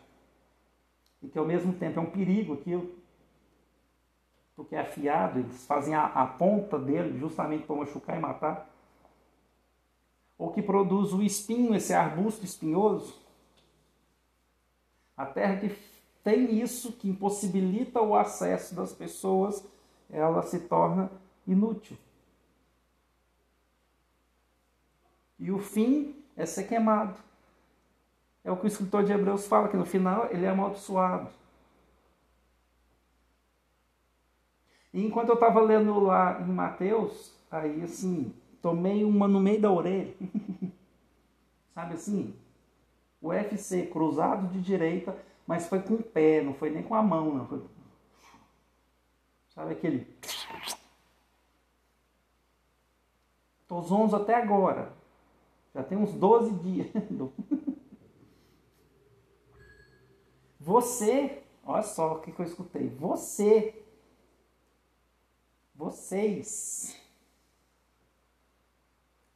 e 1.21 1.27
que 1.27 1.37
ao 1.37 1.45
mesmo 1.45 1.73
tempo 1.73 1.99
é 1.99 2.01
um 2.01 2.09
perigo 2.09 2.53
aquilo, 2.53 2.89
porque 4.55 4.75
é 4.75 4.79
afiado, 4.79 5.39
eles 5.39 5.65
fazem 5.65 5.93
a, 5.93 6.05
a 6.05 6.25
ponta 6.25 6.79
dele 6.79 7.19
justamente 7.19 7.65
para 7.65 7.75
machucar 7.75 8.17
e 8.17 8.21
matar, 8.21 8.69
ou 10.37 10.51
que 10.51 10.61
produz 10.61 11.11
o 11.11 11.21
espinho, 11.21 11.75
esse 11.75 11.93
arbusto 11.93 12.45
espinhoso, 12.45 13.19
a 15.17 15.25
terra 15.25 15.57
que 15.57 15.75
tem 16.23 16.61
isso, 16.61 16.93
que 16.93 17.09
impossibilita 17.09 18.01
o 18.01 18.15
acesso 18.15 18.73
das 18.73 18.93
pessoas, 18.93 19.65
ela 20.09 20.41
se 20.43 20.59
torna 20.59 21.11
inútil. 21.45 21.97
E 25.39 25.51
o 25.51 25.59
fim 25.59 26.15
é 26.35 26.45
ser 26.45 26.63
queimado. 26.63 27.15
É 28.43 28.51
o 28.51 28.57
que 28.57 28.65
o 28.65 28.67
escritor 28.67 29.03
de 29.03 29.11
Hebreus 29.11 29.47
fala, 29.47 29.67
que 29.67 29.77
no 29.77 29.85
final 29.85 30.27
ele 30.31 30.45
é 30.45 30.49
amaldiçoado. 30.49 31.29
E 34.93 35.03
enquanto 35.05 35.29
eu 35.29 35.35
estava 35.35 35.59
lendo 35.59 35.99
lá 35.99 36.39
em 36.39 36.45
Mateus, 36.45 37.33
aí 37.51 37.81
assim, 37.81 38.33
tomei 38.61 39.03
uma 39.03 39.27
no 39.27 39.41
meio 39.41 39.59
da 39.59 39.69
orelha. 39.69 40.13
Sabe 41.75 41.95
assim? 41.95 42.33
O 43.21 43.33
FC 43.33 43.87
cruzado 43.87 44.47
de 44.47 44.61
direita, 44.61 45.17
mas 45.45 45.67
foi 45.67 45.81
com 45.81 45.95
o 45.95 46.03
pé, 46.03 46.41
não 46.41 46.53
foi 46.53 46.69
nem 46.69 46.81
com 46.81 46.95
a 46.95 47.03
mão, 47.03 47.33
não. 47.35 47.47
Foi... 47.47 47.61
Sabe 49.49 49.73
aquele. 49.73 50.07
Tô 53.67 53.81
zonzo 53.81 54.15
até 54.15 54.35
agora. 54.35 54.94
Já 55.75 55.83
tem 55.83 55.97
uns 55.97 56.13
12 56.13 56.53
dias. 56.59 56.87
Você, 60.57 61.43
olha 61.65 61.83
só 61.83 62.13
o 62.13 62.21
que, 62.21 62.31
eu 62.31 62.45
escutei. 62.45 62.87
Você, 62.87 63.85
vocês 65.75 66.97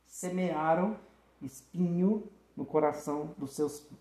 semearam 0.07 0.97
espinho 1.41 2.23
no 2.55 2.65
coração 2.65 3.35
dos 3.37 3.51
seus 3.51 3.81
filhos. 3.81 3.99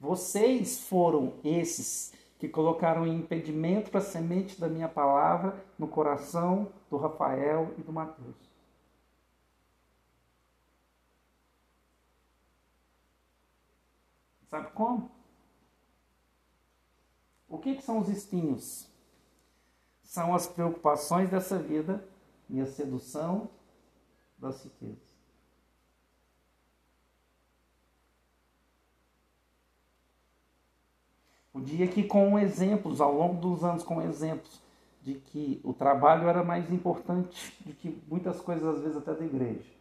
Vocês 0.00 0.80
foram 0.80 1.32
esses 1.44 2.12
que 2.44 2.50
colocaram 2.50 3.06
impedimento 3.06 3.90
para 3.90 4.00
a 4.00 4.04
semente 4.04 4.60
da 4.60 4.68
minha 4.68 4.86
palavra 4.86 5.58
no 5.78 5.88
coração 5.88 6.70
do 6.90 6.98
Rafael 6.98 7.74
e 7.78 7.82
do 7.82 7.90
Mateus. 7.90 8.36
Sabe 14.50 14.70
como? 14.72 15.10
O 17.48 17.56
que, 17.58 17.76
que 17.76 17.82
são 17.82 17.98
os 17.98 18.10
espinhos? 18.10 18.86
São 20.02 20.34
as 20.34 20.46
preocupações 20.46 21.30
dessa 21.30 21.58
vida 21.58 22.06
e 22.50 22.60
a 22.60 22.66
sedução 22.66 23.48
das 24.36 24.62
riquezas. 24.62 25.13
O 31.54 31.60
dia 31.60 31.86
que 31.86 32.02
com 32.02 32.36
exemplos, 32.36 33.00
ao 33.00 33.14
longo 33.14 33.40
dos 33.40 33.62
anos 33.62 33.84
com 33.84 34.02
exemplos, 34.02 34.60
de 35.00 35.14
que 35.14 35.60
o 35.62 35.72
trabalho 35.72 36.28
era 36.28 36.42
mais 36.42 36.68
importante 36.72 37.56
do 37.64 37.72
que 37.72 38.02
muitas 38.08 38.40
coisas, 38.40 38.66
às 38.66 38.82
vezes, 38.82 38.96
até 38.96 39.14
da 39.14 39.24
igreja. 39.24 39.72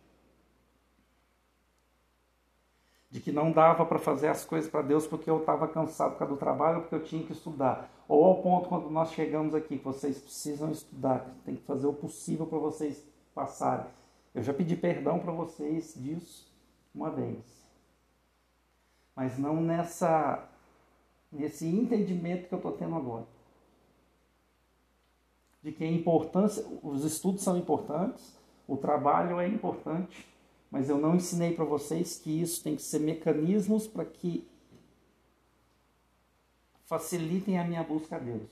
De 3.09 3.19
que 3.19 3.31
não 3.31 3.51
dava 3.51 3.85
para 3.85 3.97
fazer 3.97 4.27
as 4.27 4.45
coisas 4.45 4.69
para 4.69 4.83
Deus 4.83 5.07
porque 5.07 5.29
eu 5.29 5.39
estava 5.39 5.67
cansado 5.67 6.11
por 6.11 6.19
causa 6.19 6.33
do 6.33 6.39
trabalho, 6.39 6.81
porque 6.81 6.95
eu 6.95 7.03
tinha 7.03 7.23
que 7.23 7.31
estudar. 7.31 7.89
Ou 8.07 8.23
ao 8.23 8.41
ponto, 8.43 8.69
quando 8.69 8.89
nós 8.91 9.11
chegamos 9.11 9.55
aqui, 9.55 9.77
que 9.77 9.83
vocês 9.83 10.19
precisam 10.19 10.71
estudar, 10.71 11.25
tem 11.43 11.55
que 11.55 11.63
fazer 11.63 11.87
o 11.87 11.93
possível 11.93 12.45
para 12.45 12.59
vocês 12.59 13.03
passarem. 13.33 13.87
Eu 14.35 14.43
já 14.43 14.53
pedi 14.53 14.75
perdão 14.75 15.17
para 15.17 15.31
vocês 15.31 15.95
disso 15.95 16.51
uma 16.93 17.09
vez. 17.09 17.63
Mas 19.15 19.37
não 19.39 19.61
nessa 19.61 20.52
nesse 21.33 21.67
entendimento 21.67 22.47
que 22.47 22.53
eu 22.53 22.57
estou 22.57 22.71
tendo 22.73 22.95
agora. 22.95 23.25
De 25.61 25.71
que 25.71 25.83
a 25.83 25.91
importância, 25.91 26.65
os 26.81 27.03
estudos 27.03 27.41
são 27.41 27.57
importantes, 27.57 28.37
o 28.67 28.77
trabalho 28.77 29.39
é 29.39 29.47
importante, 29.47 30.27
mas 30.69 30.89
eu 30.89 30.97
não 30.97 31.15
ensinei 31.15 31.53
para 31.53 31.65
vocês 31.65 32.17
que 32.17 32.41
isso 32.41 32.63
tem 32.63 32.75
que 32.75 32.81
ser 32.81 32.99
mecanismos 32.99 33.87
para 33.87 34.05
que 34.05 34.47
facilitem 36.85 37.57
a 37.57 37.63
minha 37.63 37.83
busca 37.83 38.15
a 38.15 38.19
Deus. 38.19 38.49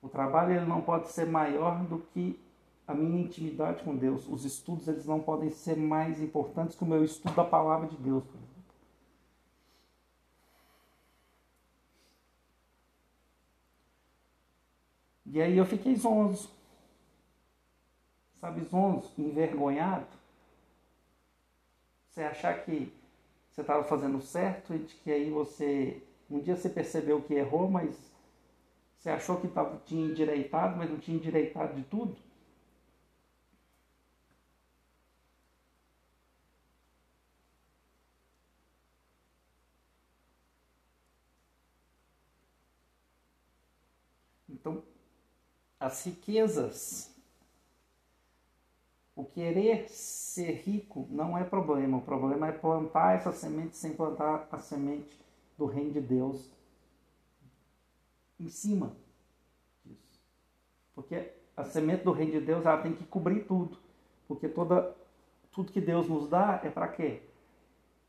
O 0.00 0.08
trabalho 0.08 0.54
ele 0.54 0.66
não 0.66 0.80
pode 0.80 1.08
ser 1.08 1.26
maior 1.26 1.84
do 1.84 1.98
que 1.98 2.38
a 2.86 2.94
minha 2.94 3.20
intimidade 3.20 3.82
com 3.82 3.94
Deus. 3.94 4.26
Os 4.28 4.44
estudos 4.44 4.88
eles 4.88 5.04
não 5.04 5.20
podem 5.20 5.50
ser 5.50 5.76
mais 5.76 6.22
importantes 6.22 6.76
que 6.76 6.84
o 6.84 6.86
meu 6.86 7.04
estudo 7.04 7.34
da 7.34 7.44
palavra 7.44 7.88
de 7.88 7.96
Deus. 7.96 8.24
E 15.32 15.40
aí 15.40 15.56
eu 15.56 15.64
fiquei 15.64 15.94
zonzo. 15.94 16.50
Sabe, 18.40 18.64
zonzo, 18.64 19.12
envergonhado. 19.18 20.06
Você 22.10 22.22
achar 22.22 22.64
que 22.64 22.92
você 23.50 23.62
estava 23.62 23.84
fazendo 23.84 24.20
certo 24.20 24.74
e 24.74 24.78
de 24.80 24.94
que 24.96 25.12
aí 25.12 25.30
você. 25.30 26.02
Um 26.30 26.40
dia 26.40 26.56
você 26.56 26.68
percebeu 26.68 27.22
que 27.22 27.34
errou, 27.34 27.70
mas 27.70 27.96
você 28.98 29.10
achou 29.10 29.40
que 29.40 29.48
tava, 29.48 29.80
tinha 29.86 30.06
endireitado, 30.10 30.76
mas 30.76 30.90
não 30.90 30.98
tinha 30.98 31.16
endireitado 31.16 31.74
de 31.74 31.82
tudo? 31.84 32.16
Então, 44.48 44.82
as 45.80 46.04
riquezas 46.04 47.08
querer 49.38 49.88
ser 49.88 50.62
rico 50.64 51.06
não 51.10 51.38
é 51.38 51.44
problema. 51.44 51.98
O 51.98 52.02
problema 52.02 52.48
é 52.48 52.52
plantar 52.52 53.14
essa 53.14 53.30
semente 53.30 53.76
sem 53.76 53.92
plantar 53.92 54.48
a 54.50 54.58
semente 54.58 55.16
do 55.56 55.64
reino 55.64 55.92
de 55.92 56.00
Deus 56.00 56.50
em 58.40 58.48
cima 58.48 58.96
disso. 59.84 60.20
Porque 60.92 61.30
a 61.56 61.62
semente 61.62 62.02
do 62.02 62.10
reino 62.10 62.32
de 62.32 62.40
Deus 62.40 62.66
ela 62.66 62.82
tem 62.82 62.92
que 62.92 63.04
cobrir 63.04 63.44
tudo. 63.44 63.78
Porque 64.26 64.48
toda, 64.48 64.92
tudo 65.52 65.70
que 65.70 65.80
Deus 65.80 66.08
nos 66.08 66.28
dá 66.28 66.60
é 66.64 66.68
para 66.68 66.88
quê? 66.88 67.22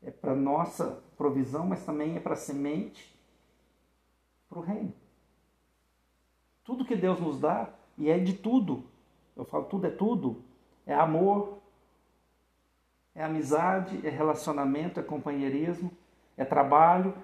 É 0.02 0.10
para 0.10 0.34
nossa 0.34 1.00
provisão, 1.16 1.64
mas 1.64 1.84
também 1.84 2.16
é 2.16 2.20
para 2.20 2.34
semente 2.34 3.16
para 4.48 4.58
o 4.58 4.62
reino. 4.62 4.92
Tudo 6.64 6.84
que 6.84 6.96
Deus 6.96 7.20
nos 7.20 7.38
dá, 7.40 7.68
e 7.96 8.08
é 8.08 8.18
de 8.18 8.34
tudo, 8.34 8.84
eu 9.36 9.44
falo 9.44 9.64
tudo 9.64 9.86
é 9.86 9.90
tudo, 9.90 10.42
é 10.86 10.94
amor, 10.94 11.58
é 13.14 13.22
amizade, 13.22 14.06
é 14.06 14.10
relacionamento, 14.10 15.00
é 15.00 15.02
companheirismo, 15.02 15.90
é 16.36 16.44
trabalho, 16.44 17.14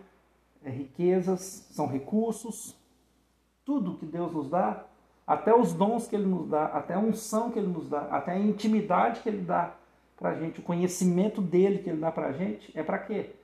é 0.65 0.71
riquezas, 0.71 1.67
são 1.71 1.87
recursos. 1.87 2.77
Tudo 3.65 3.97
que 3.97 4.07
Deus 4.07 4.33
nos 4.33 4.49
dá, 4.49 4.85
até 5.27 5.55
os 5.55 5.73
dons 5.73 6.07
que 6.07 6.15
Ele 6.15 6.27
nos 6.27 6.49
dá, 6.49 6.67
até 6.67 6.95
a 6.95 6.99
unção 6.99 7.51
que 7.51 7.59
Ele 7.59 7.69
nos 7.69 7.89
dá, 7.89 8.03
até 8.03 8.33
a 8.33 8.39
intimidade 8.39 9.21
que 9.21 9.29
Ele 9.29 9.43
dá 9.43 9.75
para 10.17 10.31
a 10.31 10.35
gente, 10.35 10.61
o 10.61 10.63
conhecimento 10.63 11.41
dele 11.41 11.79
que 11.79 11.91
Ele 11.91 12.01
dá 12.01 12.11
para 12.11 12.29
a 12.29 12.33
gente, 12.33 12.71
é 12.79 12.83
para 12.83 12.99
quê? 12.99 13.35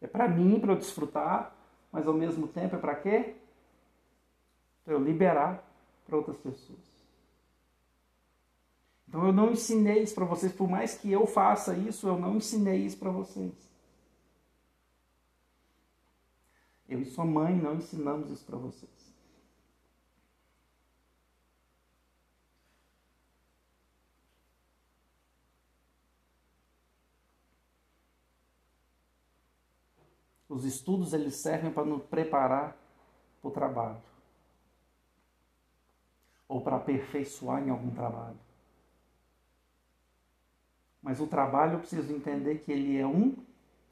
É 0.00 0.06
para 0.06 0.28
mim, 0.28 0.60
para 0.60 0.72
eu 0.72 0.76
desfrutar, 0.76 1.54
mas 1.90 2.06
ao 2.06 2.14
mesmo 2.14 2.46
tempo 2.46 2.76
é 2.76 2.78
para 2.78 2.94
quê? 2.94 3.34
Para 4.88 4.94
eu 4.94 5.04
liberar 5.04 5.62
para 6.06 6.16
outras 6.16 6.38
pessoas. 6.38 6.78
Então 9.06 9.26
eu 9.26 9.34
não 9.34 9.50
ensinei 9.50 10.02
isso 10.02 10.14
para 10.14 10.24
vocês, 10.24 10.50
por 10.50 10.66
mais 10.66 10.96
que 10.96 11.12
eu 11.12 11.26
faça 11.26 11.76
isso, 11.76 12.08
eu 12.08 12.18
não 12.18 12.36
ensinei 12.38 12.86
isso 12.86 12.96
para 12.96 13.10
vocês. 13.10 13.52
Eu 16.88 17.02
e 17.02 17.04
sua 17.04 17.26
mãe 17.26 17.54
não 17.54 17.74
ensinamos 17.74 18.30
isso 18.30 18.46
para 18.46 18.56
vocês. 18.56 18.90
Os 30.48 30.64
estudos 30.64 31.12
eles 31.12 31.34
servem 31.34 31.70
para 31.70 31.84
nos 31.84 32.02
preparar 32.04 32.74
para 33.42 33.48
o 33.50 33.52
trabalho 33.52 34.07
ou 36.48 36.62
para 36.62 36.76
aperfeiçoar 36.76 37.62
em 37.62 37.70
algum 37.70 37.90
trabalho. 37.90 38.38
Mas 41.02 41.20
o 41.20 41.26
trabalho 41.26 41.74
eu 41.74 41.78
preciso 41.80 42.12
entender 42.12 42.58
que 42.58 42.72
ele 42.72 42.96
é 42.96 43.06
um 43.06 43.36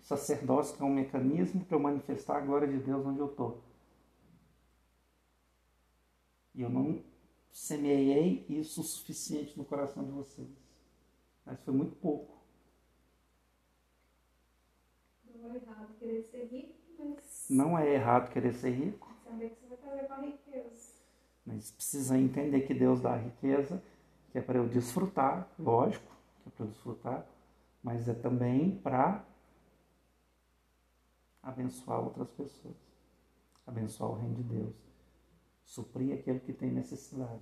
sacerdócio, 0.01 0.77
que 0.77 0.83
é 0.83 0.87
um 0.87 0.95
mecanismo 0.95 1.65
para 1.65 1.77
eu 1.77 1.81
manifestar 1.81 2.39
a 2.39 2.41
glória 2.41 2.67
de 2.67 2.79
Deus 2.79 3.05
onde 3.05 3.21
eu 3.21 3.27
estou. 3.27 3.63
E 6.55 6.63
eu 6.63 6.71
não 6.71 7.03
semeei 7.53 8.47
isso 8.49 8.81
o 8.81 8.85
suficiente 8.85 9.57
no 9.59 9.65
coração 9.65 10.05
de 10.05 10.11
vocês. 10.11 10.49
Mas 11.45 11.61
foi 11.61 11.75
muito 11.75 11.95
pouco. 11.97 12.37
Não 15.35 15.53
é 15.53 15.57
errado 15.57 15.95
querer 15.99 16.23
ser 16.23 16.45
rico, 16.47 16.75
mas. 16.99 17.47
Não 17.49 17.79
é 17.79 17.95
errado 17.95 18.33
querer 18.33 18.55
ser 18.55 18.71
rico, 18.71 19.15
Saber 19.25 19.51
que 19.51 19.57
você 19.61 19.69
vai 19.69 19.77
trazer 19.77 20.07
com 20.07 20.13
a 20.15 20.21
riqueza. 20.21 20.86
Mas 21.47 21.71
precisa 21.71 22.19
entender 22.19 22.63
que 22.63 22.75
Deus 22.75 23.01
dá 23.01 23.15
a 23.15 23.19
riqueza, 23.19 23.81
que 24.33 24.39
é 24.39 24.43
para 24.43 24.59
eu 24.59 24.69
desfrutar, 24.69 25.49
lógico, 25.59 26.13
que 26.43 26.49
é 26.49 26.53
para 26.53 26.67
eu 26.67 26.71
desfrutar, 26.71 27.27
mas 27.83 28.09
é 28.09 28.15
também 28.15 28.77
para 28.79 29.25
abençoar 31.41 32.01
outras 32.01 32.29
pessoas, 32.31 32.75
abençoar 33.65 34.11
o 34.11 34.15
reino 34.15 34.35
de 34.35 34.43
Deus, 34.43 34.75
suprir 35.65 36.19
aquele 36.19 36.41
que 36.41 36.53
tem 36.53 36.71
necessidade. 36.71 37.41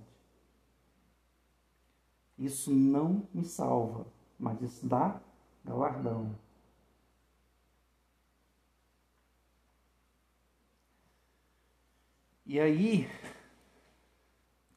Isso 2.37 2.71
não 2.71 3.27
me 3.33 3.43
salva, 3.43 4.05
mas 4.37 4.61
isso 4.61 4.85
dá 4.85 5.19
galardão. 5.63 6.35
E 12.45 12.59
aí, 12.59 13.09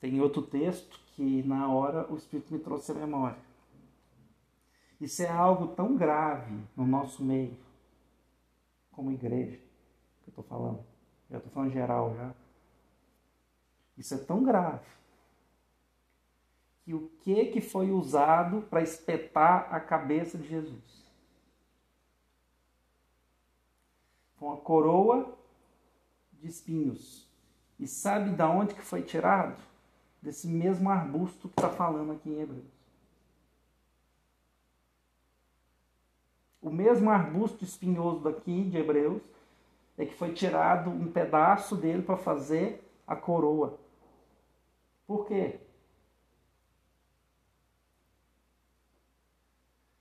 tem 0.00 0.20
outro 0.20 0.42
texto 0.42 1.00
que 1.14 1.42
na 1.42 1.72
hora 1.72 2.10
o 2.12 2.16
Espírito 2.16 2.52
me 2.52 2.60
trouxe 2.60 2.92
à 2.92 2.94
memória. 2.94 3.38
Isso 5.00 5.22
é 5.22 5.28
algo 5.28 5.68
tão 5.68 5.96
grave 5.96 6.60
no 6.76 6.86
nosso 6.86 7.24
meio, 7.24 7.56
como 8.90 9.12
igreja, 9.12 9.56
que 9.56 10.28
eu 10.28 10.30
estou 10.30 10.44
falando. 10.44 10.84
Já 11.30 11.38
estou 11.38 11.52
falando 11.52 11.72
geral 11.72 12.14
já. 12.16 12.34
Isso 13.96 14.14
é 14.14 14.18
tão 14.18 14.42
grave 14.42 14.86
que 16.88 16.94
o 16.94 17.08
que 17.20 17.44
que 17.46 17.60
foi 17.60 17.90
usado 17.90 18.62
para 18.62 18.80
espetar 18.80 19.74
a 19.74 19.78
cabeça 19.78 20.38
de 20.38 20.48
Jesus? 20.48 21.04
Foi 24.36 24.48
uma 24.48 24.56
coroa 24.56 25.36
de 26.32 26.48
espinhos. 26.48 27.28
E 27.78 27.86
sabe 27.86 28.30
da 28.30 28.48
onde 28.48 28.74
que 28.74 28.80
foi 28.80 29.02
tirado? 29.02 29.62
Desse 30.20 30.48
mesmo 30.48 30.90
arbusto 30.90 31.48
que 31.48 31.60
está 31.60 31.70
falando 31.70 32.12
aqui 32.12 32.28
em 32.28 32.40
Hebreus. 32.40 32.78
O 36.60 36.70
mesmo 36.70 37.08
arbusto 37.08 37.64
espinhoso 37.64 38.20
daqui 38.20 38.64
de 38.64 38.78
Hebreus 38.78 39.22
é 39.96 40.04
que 40.04 40.14
foi 40.14 40.32
tirado 40.32 40.90
um 40.90 41.10
pedaço 41.10 41.76
dele 41.76 42.02
para 42.02 42.16
fazer 42.16 42.84
a 43.06 43.16
coroa. 43.16 43.78
Por 45.06 45.26
quê? 45.26 45.58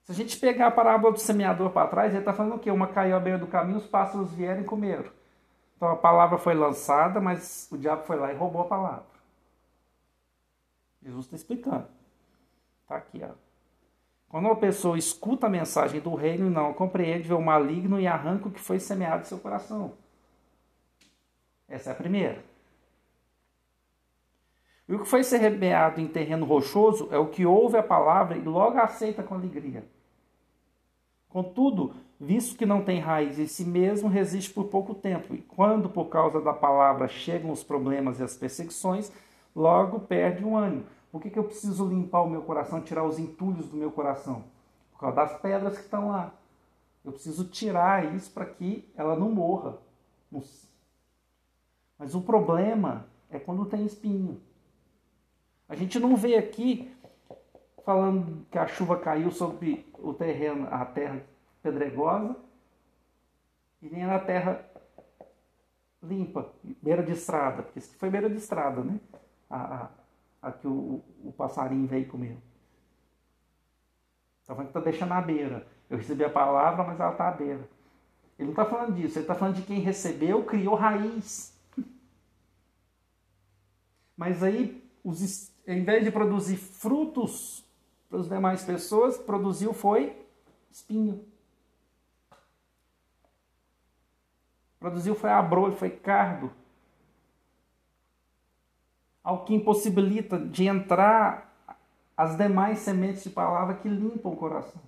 Se 0.03 0.11
a 0.11 0.15
gente 0.15 0.39
pegar 0.39 0.67
a 0.67 0.71
parábola 0.71 1.13
do 1.13 1.19
semeador 1.19 1.69
para 1.71 1.87
trás, 1.87 2.11
ele 2.11 2.19
está 2.19 2.33
falando 2.33 2.55
o 2.55 2.59
quê? 2.59 2.71
Uma 2.71 2.87
caiu 2.87 3.15
à 3.15 3.19
beira 3.19 3.37
do 3.37 3.47
caminho, 3.47 3.77
os 3.77 3.87
pássaros 3.87 4.31
vieram 4.33 4.61
e 4.61 4.65
comeram. 4.65 5.11
Então 5.75 5.89
a 5.89 5.95
palavra 5.95 6.37
foi 6.37 6.55
lançada, 6.55 7.19
mas 7.19 7.67
o 7.71 7.77
diabo 7.77 8.03
foi 8.03 8.15
lá 8.15 8.31
e 8.31 8.35
roubou 8.35 8.61
a 8.61 8.65
palavra. 8.65 9.16
Jesus 11.07 11.25
está 11.25 11.37
explicando. 11.37 11.87
Está 12.83 12.97
aqui, 12.97 13.21
ó. 13.23 13.29
Quando 14.27 14.45
uma 14.45 14.57
pessoa 14.57 14.97
escuta 14.97 15.47
a 15.47 15.49
mensagem 15.49 16.01
do 16.01 16.13
reino 16.13 16.49
não 16.49 16.73
compreende, 16.73 17.29
vê 17.29 17.33
o 17.33 17.41
maligno 17.41 17.97
e 17.97 18.05
arranca 18.05 18.49
o 18.49 18.51
que 18.51 18.59
foi 18.59 18.77
semeado 18.77 19.21
em 19.21 19.25
seu 19.25 19.39
coração. 19.39 19.93
Essa 21.65 21.91
é 21.91 21.93
a 21.93 21.95
primeira. 21.95 22.43
E 24.87 24.93
o 24.93 24.99
que 24.99 25.05
foi 25.05 25.23
semeado 25.23 26.01
em 26.01 26.07
terreno 26.07 26.45
rochoso 26.45 27.07
é 27.09 27.17
o 27.17 27.27
que 27.27 27.45
ouve 27.45 27.77
a 27.77 27.83
palavra 27.83 28.37
e 28.37 28.41
logo 28.41 28.77
aceita 28.77 29.23
com 29.23 29.35
alegria. 29.35 29.85
Contudo, 31.29 31.93
visto 32.19 32.57
que 32.57 32.65
não 32.65 32.83
tem 32.83 32.99
raiz 32.99 33.39
em 33.39 33.47
si 33.47 33.63
mesmo, 33.63 34.09
resiste 34.09 34.53
por 34.53 34.65
pouco 34.65 34.93
tempo, 34.93 35.33
e 35.35 35.41
quando, 35.41 35.89
por 35.89 36.05
causa 36.05 36.41
da 36.41 36.53
palavra, 36.53 37.07
chegam 37.07 37.51
os 37.51 37.63
problemas 37.63 38.19
e 38.19 38.23
as 38.23 38.35
perseguições, 38.35 39.11
logo 39.55 39.99
perde 40.01 40.43
o 40.43 40.55
ânimo. 40.55 40.85
Por 41.11 41.21
que, 41.21 41.29
que 41.29 41.39
eu 41.39 41.43
preciso 41.43 41.87
limpar 41.87 42.21
o 42.21 42.29
meu 42.29 42.41
coração, 42.41 42.81
tirar 42.81 43.03
os 43.03 43.17
entulhos 43.17 43.67
do 43.67 43.77
meu 43.77 43.91
coração? 43.91 44.43
Por 44.91 44.99
causa 44.99 45.15
das 45.15 45.41
pedras 45.41 45.77
que 45.77 45.83
estão 45.83 46.09
lá. 46.09 46.33
Eu 47.03 47.11
preciso 47.11 47.45
tirar 47.45 48.13
isso 48.15 48.31
para 48.31 48.45
que 48.45 48.91
ela 48.95 49.15
não 49.15 49.31
morra. 49.31 49.77
Mas 51.97 52.13
o 52.13 52.21
problema 52.21 53.07
é 53.29 53.39
quando 53.39 53.65
tem 53.65 53.85
espinho. 53.85 54.41
A 55.69 55.75
gente 55.75 55.99
não 55.99 56.15
vê 56.15 56.35
aqui 56.35 56.93
falando 57.85 58.45
que 58.51 58.57
a 58.57 58.67
chuva 58.67 58.97
caiu 58.97 59.31
sobre 59.31 59.85
o 59.97 60.13
terreno, 60.13 60.67
a 60.69 60.85
terra 60.85 61.23
pedregosa, 61.63 62.35
e 63.81 63.89
nem 63.89 64.05
na 64.05 64.19
terra 64.19 64.65
limpa, 66.01 66.51
beira 66.81 67.03
de 67.03 67.13
estrada, 67.13 67.63
porque 67.63 67.79
isso 67.79 67.95
foi 67.97 68.09
beira 68.09 68.29
de 68.29 68.37
estrada, 68.37 68.83
né? 68.83 68.99
A, 69.49 69.57
a, 69.57 69.89
a 70.47 70.51
que 70.51 70.67
o, 70.67 71.03
o 71.23 71.33
passarinho 71.33 71.87
veio 71.87 72.07
comer. 72.07 72.37
Está 74.41 74.55
falando 74.55 74.71
que 74.71 74.77
está 74.77 74.89
deixando 74.89 75.11
à 75.11 75.21
beira. 75.21 75.67
Eu 75.89 75.97
recebi 75.97 76.23
a 76.23 76.29
palavra, 76.29 76.83
mas 76.83 76.99
ela 76.99 77.11
está 77.11 77.27
à 77.27 77.31
beira. 77.31 77.69
Ele 78.39 78.45
não 78.45 78.51
está 78.51 78.65
falando 78.65 78.95
disso, 78.95 79.17
ele 79.17 79.23
está 79.23 79.35
falando 79.35 79.55
de 79.55 79.63
quem 79.63 79.79
recebeu, 79.79 80.45
criou 80.45 80.75
raiz. 80.75 81.57
Mas 84.15 84.43
aí, 84.43 84.87
os, 85.03 85.51
em 85.65 85.83
vez 85.83 86.03
de 86.03 86.11
produzir 86.11 86.55
frutos 86.55 87.65
para 88.07 88.19
as 88.19 88.29
demais 88.29 88.63
pessoas, 88.63 89.17
produziu 89.17 89.73
foi 89.73 90.15
espinho. 90.69 91.25
Produziu 94.79 95.15
foi 95.15 95.31
abrolho, 95.31 95.75
foi 95.75 95.89
cardo. 95.89 96.51
Algo 99.27 99.43
que 99.43 99.53
impossibilita 99.53 100.39
de 100.39 100.67
entrar 100.67 101.53
as 102.15 102.37
demais 102.37 102.79
sementes 102.79 103.23
de 103.23 103.29
palavra 103.29 103.75
que 103.75 103.89
limpam 103.89 104.31
o 104.31 104.37
coração. 104.37 104.81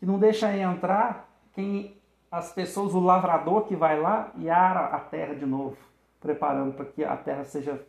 Que 0.00 0.06
não 0.06 0.18
deixa 0.18 0.56
entrar 0.56 1.28
quem 1.52 1.94
as 2.30 2.50
pessoas, 2.50 2.94
o 2.94 2.98
lavrador 2.98 3.66
que 3.66 3.76
vai 3.76 4.00
lá 4.00 4.32
e 4.36 4.48
ara 4.48 4.86
a 4.86 4.98
terra 4.98 5.34
de 5.34 5.44
novo, 5.44 5.76
preparando 6.18 6.72
para 6.72 6.86
que 6.86 7.04
a 7.04 7.14
terra 7.14 7.44
seja 7.44 7.86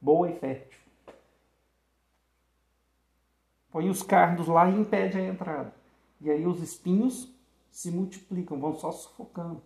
boa 0.00 0.28
e 0.28 0.36
fértil. 0.36 0.80
Põe 3.70 3.88
os 3.88 4.02
cardos 4.02 4.48
lá 4.48 4.68
e 4.68 4.80
impede 4.80 5.16
a 5.16 5.24
entrada. 5.24 5.72
E 6.20 6.28
aí 6.28 6.44
os 6.44 6.60
espinhos 6.60 7.32
se 7.70 7.92
multiplicam, 7.92 8.58
vão 8.58 8.74
só 8.74 8.90
sufocando. 8.90 9.62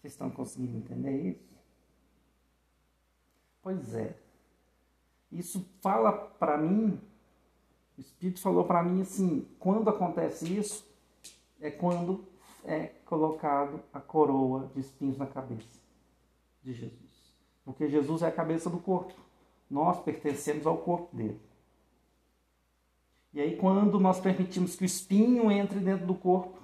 Vocês 0.00 0.09
estão 0.20 0.30
conseguindo 0.30 0.76
entender 0.76 1.30
isso? 1.30 1.48
Pois 3.62 3.94
é. 3.94 4.14
Isso 5.32 5.66
fala 5.80 6.12
para 6.12 6.58
mim, 6.58 7.00
o 7.96 8.00
Espírito 8.00 8.40
falou 8.40 8.64
para 8.64 8.82
mim 8.82 9.00
assim: 9.00 9.48
quando 9.58 9.88
acontece 9.88 10.54
isso, 10.54 10.86
é 11.60 11.70
quando 11.70 12.24
é 12.64 12.88
colocado 13.06 13.80
a 13.92 14.00
coroa 14.00 14.70
de 14.74 14.80
espinhos 14.80 15.16
na 15.16 15.26
cabeça 15.26 15.80
de 16.62 16.74
Jesus. 16.74 17.34
Porque 17.64 17.88
Jesus 17.88 18.22
é 18.22 18.26
a 18.26 18.32
cabeça 18.32 18.68
do 18.68 18.78
corpo. 18.78 19.14
Nós 19.70 20.02
pertencemos 20.02 20.66
ao 20.66 20.78
corpo 20.78 21.16
dele. 21.16 21.40
E 23.32 23.40
aí, 23.40 23.56
quando 23.56 24.00
nós 24.00 24.18
permitimos 24.18 24.74
que 24.74 24.82
o 24.82 24.84
espinho 24.84 25.50
entre 25.50 25.78
dentro 25.78 26.06
do 26.06 26.14
corpo, 26.14 26.58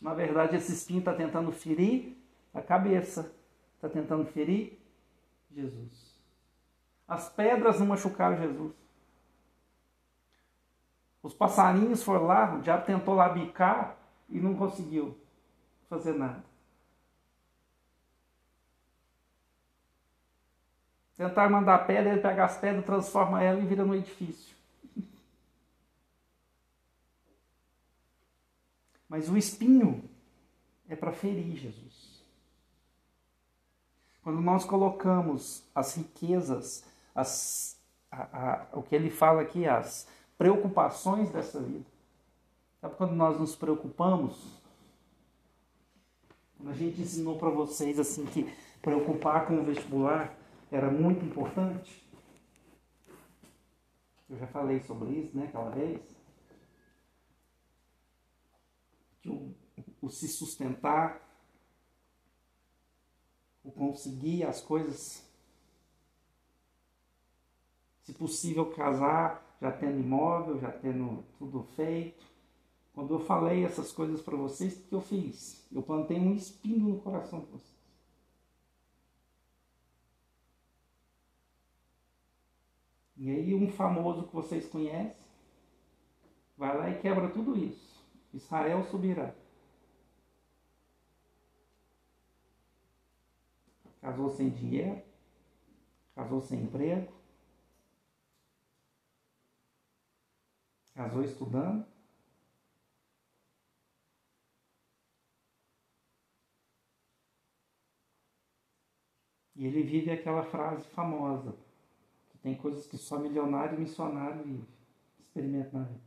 na 0.00 0.14
verdade, 0.14 0.56
esse 0.56 0.72
espinho 0.72 1.00
está 1.00 1.14
tentando 1.14 1.50
ferir 1.52 2.16
a 2.52 2.60
cabeça, 2.60 3.32
está 3.74 3.88
tentando 3.88 4.24
ferir 4.26 4.78
Jesus. 5.50 6.16
As 7.08 7.28
pedras 7.28 7.78
não 7.78 7.86
machucaram 7.86 8.36
Jesus. 8.36 8.74
Os 11.22 11.34
passarinhos 11.34 12.02
foram 12.02 12.26
lá, 12.26 12.54
o 12.54 12.60
diabo 12.60 12.84
tentou 12.84 13.14
lá 13.14 13.28
bicar 13.28 13.96
e 14.28 14.38
não 14.38 14.54
conseguiu 14.54 15.16
fazer 15.88 16.12
nada. 16.12 16.44
Tentar 21.16 21.48
mandar 21.48 21.86
pedra, 21.86 22.12
ele 22.12 22.20
pega 22.20 22.44
as 22.44 22.58
pedras, 22.58 22.84
transforma 22.84 23.42
ela 23.42 23.58
e 23.58 23.66
vira 23.66 23.84
no 23.84 23.94
edifício. 23.94 24.55
Mas 29.08 29.28
o 29.28 29.36
espinho 29.36 30.08
é 30.88 30.96
para 30.96 31.12
ferir 31.12 31.56
Jesus. 31.56 32.24
Quando 34.22 34.40
nós 34.40 34.64
colocamos 34.64 35.62
as 35.74 35.96
riquezas, 35.96 36.84
as, 37.14 37.80
a, 38.10 38.22
a, 38.22 38.66
o 38.72 38.82
que 38.82 38.94
ele 38.94 39.10
fala 39.10 39.42
aqui, 39.42 39.66
as 39.66 40.08
preocupações 40.36 41.30
dessa 41.30 41.60
vida. 41.60 41.86
Sabe 42.80 42.94
quando 42.96 43.12
nós 43.12 43.38
nos 43.38 43.54
preocupamos? 43.54 44.60
Quando 46.56 46.70
a 46.70 46.74
gente 46.74 47.00
ensinou 47.00 47.38
para 47.38 47.50
vocês 47.50 47.98
assim 47.98 48.26
que 48.26 48.52
preocupar 48.82 49.46
com 49.46 49.60
o 49.60 49.64
vestibular 49.64 50.34
era 50.70 50.90
muito 50.90 51.24
importante. 51.24 52.04
Eu 54.28 54.36
já 54.38 54.46
falei 54.48 54.80
sobre 54.80 55.10
isso, 55.10 55.36
né, 55.36 55.44
aquela 55.46 55.70
vez. 55.70 56.00
Que 59.10 59.15
o, 59.28 59.54
o 60.00 60.08
se 60.08 60.28
sustentar, 60.28 61.20
o 63.64 63.70
conseguir 63.70 64.44
as 64.44 64.60
coisas 64.60 65.26
se 68.02 68.12
possível 68.12 68.70
casar, 68.70 69.44
já 69.60 69.72
tendo 69.72 69.98
imóvel, 69.98 70.60
já 70.60 70.70
tendo 70.70 71.24
tudo 71.38 71.64
feito. 71.74 72.24
Quando 72.94 73.12
eu 73.12 73.20
falei 73.20 73.64
essas 73.64 73.90
coisas 73.90 74.22
para 74.22 74.36
vocês, 74.36 74.76
o 74.76 74.82
que 74.82 74.94
eu 74.94 75.00
fiz? 75.00 75.66
Eu 75.72 75.82
plantei 75.82 76.18
um 76.18 76.32
espinho 76.32 76.88
no 76.88 77.00
coração 77.00 77.40
de 77.40 77.46
vocês. 77.46 77.76
E 83.16 83.30
aí 83.30 83.54
um 83.54 83.68
famoso 83.72 84.28
que 84.28 84.34
vocês 84.34 84.68
conhecem 84.68 85.26
vai 86.56 86.76
lá 86.76 86.90
e 86.90 87.00
quebra 87.00 87.28
tudo 87.28 87.58
isso. 87.58 87.95
Israel 88.36 88.84
subirá. 88.84 89.34
Casou 94.00 94.30
sem 94.30 94.50
dinheiro, 94.50 95.02
casou 96.14 96.40
sem 96.40 96.62
emprego, 96.62 97.12
Casou 100.96 101.22
estudando. 101.22 101.84
E 109.54 109.66
ele 109.66 109.82
vive 109.82 110.10
aquela 110.10 110.42
frase 110.42 110.88
famosa, 110.88 111.54
que 112.30 112.38
tem 112.38 112.56
coisas 112.56 112.86
que 112.86 112.96
só 112.96 113.18
milionário 113.18 113.76
e 113.76 113.80
missionário 113.80 114.42
vive. 114.42 114.66
Vida. 115.34 116.05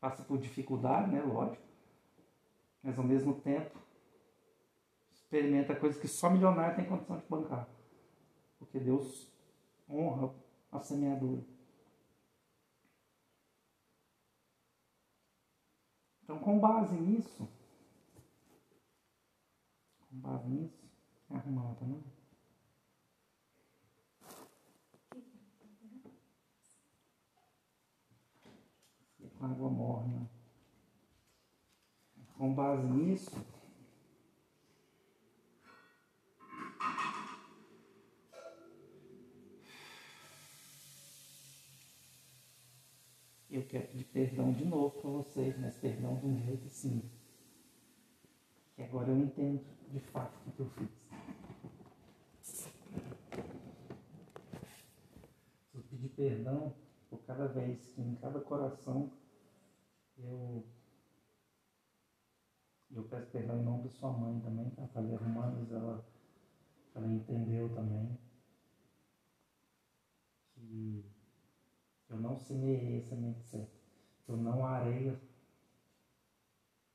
Passa 0.00 0.22
por 0.22 0.38
dificuldade, 0.38 1.10
né? 1.10 1.20
Lógico. 1.20 1.62
Mas 2.82 2.98
ao 2.98 3.04
mesmo 3.04 3.40
tempo 3.40 3.78
experimenta 5.10 5.74
coisas 5.74 6.00
que 6.00 6.08
só 6.08 6.30
milionário 6.30 6.76
tem 6.76 6.86
condição 6.86 7.18
de 7.18 7.26
bancar. 7.26 7.68
Porque 8.58 8.78
Deus 8.78 9.30
honra 9.88 10.34
a 10.70 10.80
semeadura. 10.80 11.42
Então, 16.22 16.38
com 16.38 16.58
base 16.58 16.94
nisso, 16.94 17.48
com 20.10 20.18
base 20.18 20.46
nisso, 20.48 20.78
arrumar 21.30 21.74
também. 21.76 22.02
Com 22.02 22.17
água 29.40 29.70
morna. 29.70 30.28
Com 32.36 32.54
base 32.54 32.86
nisso, 32.86 33.30
eu 43.50 43.66
quero 43.66 43.88
pedir 43.88 44.04
perdão 44.04 44.52
de 44.52 44.64
novo 44.64 45.00
para 45.00 45.10
vocês, 45.10 45.58
mas 45.58 45.76
perdão 45.76 46.16
de 46.16 46.26
um 46.26 46.38
jeito 46.38 46.66
assim. 46.66 47.02
Que 48.76 48.82
agora 48.82 49.08
eu 49.10 49.18
entendo 49.18 49.64
de 49.90 49.98
fato 49.98 50.38
o 50.46 50.52
que 50.52 50.60
eu 50.60 50.70
fiz. 50.70 50.88
Eu 55.74 55.82
pedi 55.90 56.08
perdão 56.08 56.72
por 57.10 57.18
cada 57.24 57.48
vez 57.48 57.84
que 57.92 58.00
em 58.00 58.14
cada 58.16 58.40
coração 58.40 59.10
eu 60.18 60.64
eu 62.90 63.04
peço 63.04 63.30
perdão 63.30 63.58
em 63.58 63.64
nome 63.64 63.88
de 63.88 63.90
sua 63.90 64.10
mãe 64.10 64.40
também, 64.40 64.72
a 64.78 64.86
Thalia 64.88 65.18
Romanos, 65.18 65.70
ela, 65.70 66.04
ela 66.94 67.06
entendeu 67.06 67.72
também 67.74 68.18
que 70.54 71.04
eu 72.08 72.18
não 72.18 72.36
semeei 72.36 72.98
a 72.98 73.02
semente 73.02 73.42
certa. 73.42 73.78
Eu 74.26 74.36
não 74.36 74.66
arei 74.66 75.10
o 75.10 75.18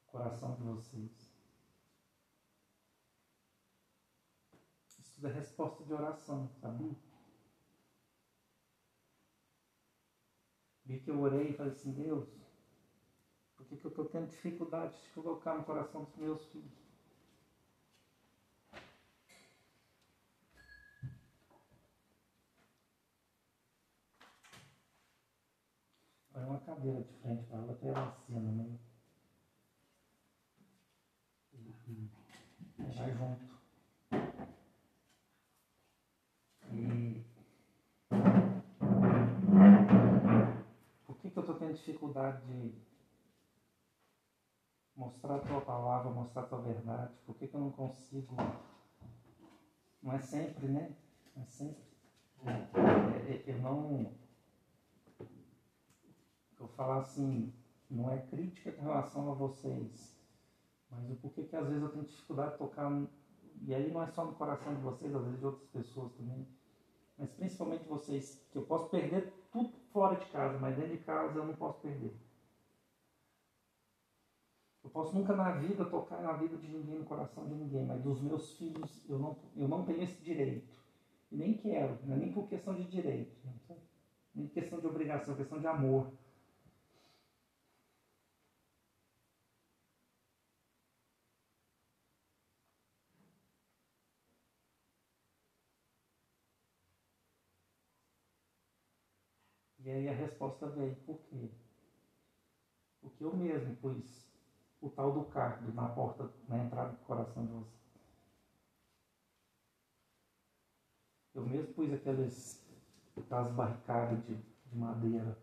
coração 0.08 0.56
de 0.56 0.64
vocês. 0.64 1.32
Isso 4.88 5.16
tudo 5.16 5.28
é 5.28 5.32
resposta 5.32 5.84
de 5.84 5.94
oração, 5.94 6.50
sabia? 6.60 6.96
Vi 10.86 11.00
que 11.00 11.10
eu 11.10 11.22
orei 11.22 11.50
e 11.50 11.54
falei 11.54 11.72
assim, 11.72 11.94
Deus, 11.94 12.43
por 13.64 13.70
que, 13.70 13.78
que 13.78 13.86
eu 13.86 13.90
estou 13.92 14.06
tendo 14.06 14.28
dificuldade 14.28 14.92
de 14.92 15.10
colocar 15.12 15.58
no 15.58 15.64
coração 15.64 16.04
dos 16.04 16.16
meus 16.18 16.44
filhos? 16.48 16.84
Olha 26.36 26.46
uma 26.46 26.60
cadeira 26.60 27.02
de 27.02 27.10
frente 27.22 27.46
para 27.46 27.58
ela, 27.58 27.72
até 27.72 27.88
ela 27.88 28.06
assina, 28.06 28.52
né? 28.52 28.78
Uhum. 31.54 32.10
Vai 32.98 33.12
junto. 33.14 33.54
Por 41.08 41.16
que, 41.18 41.30
que 41.30 41.38
eu 41.38 41.42
estou 41.42 41.56
tendo 41.56 41.74
dificuldade 41.76 42.42
de 42.46 42.93
mostrar 44.96 45.36
a 45.36 45.40
tua 45.40 45.62
palavra, 45.62 46.12
mostrar 46.12 46.44
a 46.44 46.46
tua 46.46 46.62
verdade? 46.62 47.14
Por 47.26 47.36
que, 47.36 47.48
que 47.48 47.56
eu 47.56 47.62
não 47.62 47.72
consigo? 47.72 48.36
Não 50.02 50.14
é 50.14 50.20
sempre, 50.20 50.68
né? 50.68 50.96
Não 51.36 51.44
é 51.44 51.46
sempre. 51.46 51.84
É, 52.46 53.32
é, 53.32 53.44
eu 53.48 53.60
não. 53.60 54.12
Eu 56.60 56.68
falar 56.70 57.00
assim, 57.00 57.54
não 57.90 58.12
é 58.12 58.18
crítica 58.18 58.72
com 58.72 58.84
relação 58.84 59.32
a 59.32 59.34
vocês, 59.34 60.18
mas 60.90 61.10
o 61.12 61.16
porquê 61.16 61.44
que 61.44 61.56
às 61.56 61.68
vezes 61.68 61.84
eu 61.84 61.90
tenho 61.90 62.06
dificuldade 62.06 62.54
de 62.54 62.58
tocar, 62.58 62.90
e 63.62 63.74
aí 63.74 63.92
não 63.92 64.02
é 64.02 64.08
só 64.08 64.24
no 64.24 64.34
coração 64.36 64.74
de 64.74 64.82
vocês, 64.82 65.14
às 65.14 65.24
vezes 65.24 65.40
de 65.40 65.46
outras 65.46 65.68
pessoas 65.70 66.14
também, 66.14 66.48
mas 67.18 67.30
principalmente 67.32 67.84
vocês, 67.86 68.42
que 68.50 68.58
eu 68.58 68.64
posso 68.64 68.90
perder 68.90 69.34
tudo 69.52 69.74
fora 69.92 70.16
de 70.16 70.26
casa, 70.28 70.58
mas 70.58 70.76
dentro 70.76 70.98
de 70.98 71.04
casa 71.04 71.38
eu 71.38 71.46
não 71.46 71.56
posso 71.56 71.80
perder. 71.82 72.16
Posso 74.94 75.16
nunca 75.16 75.36
na 75.36 75.52
vida 75.54 75.84
tocar 75.86 76.22
na 76.22 76.34
vida 76.34 76.56
de 76.56 76.68
ninguém, 76.68 77.00
no 77.00 77.06
coração 77.06 77.48
de 77.48 77.56
ninguém, 77.56 77.84
mas 77.84 78.00
dos 78.04 78.22
meus 78.22 78.56
filhos 78.56 79.04
eu 79.10 79.18
não, 79.18 79.36
eu 79.56 79.68
não 79.68 79.84
tenho 79.84 80.04
esse 80.04 80.24
direito. 80.24 80.72
E 81.32 81.36
nem 81.36 81.58
quero, 81.58 81.98
não 82.06 82.16
é 82.16 82.20
nem 82.20 82.32
por 82.32 82.48
questão 82.48 82.76
de 82.76 82.84
direito, 82.84 83.36
nem 84.36 84.48
questão 84.48 84.80
de 84.80 84.86
obrigação, 84.86 85.36
questão 85.36 85.60
de 85.60 85.66
amor. 85.66 86.14
E 99.80 99.90
aí 99.90 100.08
a 100.08 100.14
resposta 100.14 100.68
veio, 100.68 100.96
por 100.98 101.20
quê? 101.24 101.50
Porque 103.02 103.24
eu 103.24 103.36
mesmo 103.36 103.76
pus 103.78 104.33
o 104.84 104.90
tal 104.90 105.14
do 105.14 105.24
cardo 105.26 105.74
na 105.74 105.88
porta, 105.88 106.30
na 106.50 106.58
entrada 106.58 106.92
do 106.92 107.06
coração 107.06 107.46
de 107.46 107.54
você. 107.54 107.84
Eu 111.34 111.46
mesmo 111.48 111.74
pus 111.74 111.92
aqueles, 111.94 112.62
aquelas 113.18 113.52
barricadas 113.54 114.24
de, 114.26 114.36
de 114.36 114.78
madeira 114.78 115.38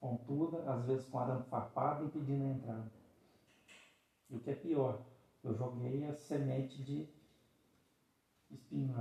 pontuda, 0.00 0.72
às 0.72 0.86
vezes 0.86 1.06
com 1.08 1.18
arame 1.18 1.44
farpado, 1.44 2.06
impedindo 2.06 2.44
a 2.44 2.48
entrada. 2.48 2.92
E 4.30 4.36
o 4.36 4.40
que 4.40 4.50
é 4.50 4.54
pior, 4.54 5.04
eu 5.44 5.54
joguei 5.54 6.06
a 6.06 6.14
semente 6.14 6.82
de 6.82 7.06
espinho 8.50 8.94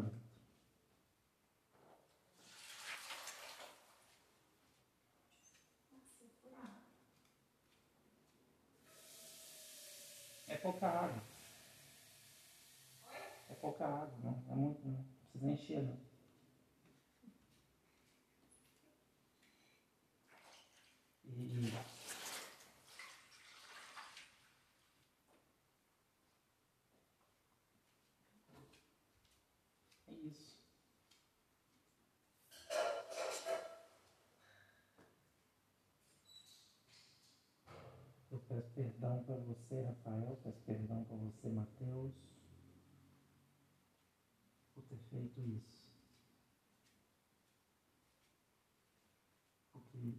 É 10.58 10.60
pouca 10.60 10.88
água. 10.88 11.24
É 13.48 13.54
pouca 13.54 13.86
água, 13.86 14.18
não 14.24 14.44
é 14.50 14.56
muito, 14.56 14.88
não 14.88 15.06
precisa 15.32 15.52
encher, 15.52 15.84
não. 15.84 16.00
E 21.26 21.72
é 30.08 30.14
isso. 30.14 30.58
Eu 38.32 38.37
peço 38.48 38.70
perdão 38.72 39.24
para 39.24 39.36
você, 39.36 39.82
Rafael, 39.82 40.40
peço 40.44 40.62
perdão 40.66 41.04
para 41.04 41.18
você, 41.18 41.50
Mateus, 41.50 42.14
por 44.74 44.84
ter 44.84 44.98
feito 45.10 45.42
isso. 45.42 45.86
Porque 49.72 50.14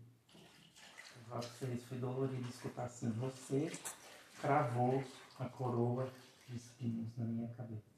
para 1.28 1.40
vocês 1.40 1.84
foi 1.84 1.98
dolorido 1.98 2.48
escutar 2.48 2.84
assim, 2.84 3.10
você 3.12 3.70
cravou 4.40 5.02
a 5.38 5.48
coroa 5.48 6.10
de 6.48 6.56
espinhos 6.56 7.16
na 7.16 7.24
minha 7.24 7.48
cabeça. 7.54 7.97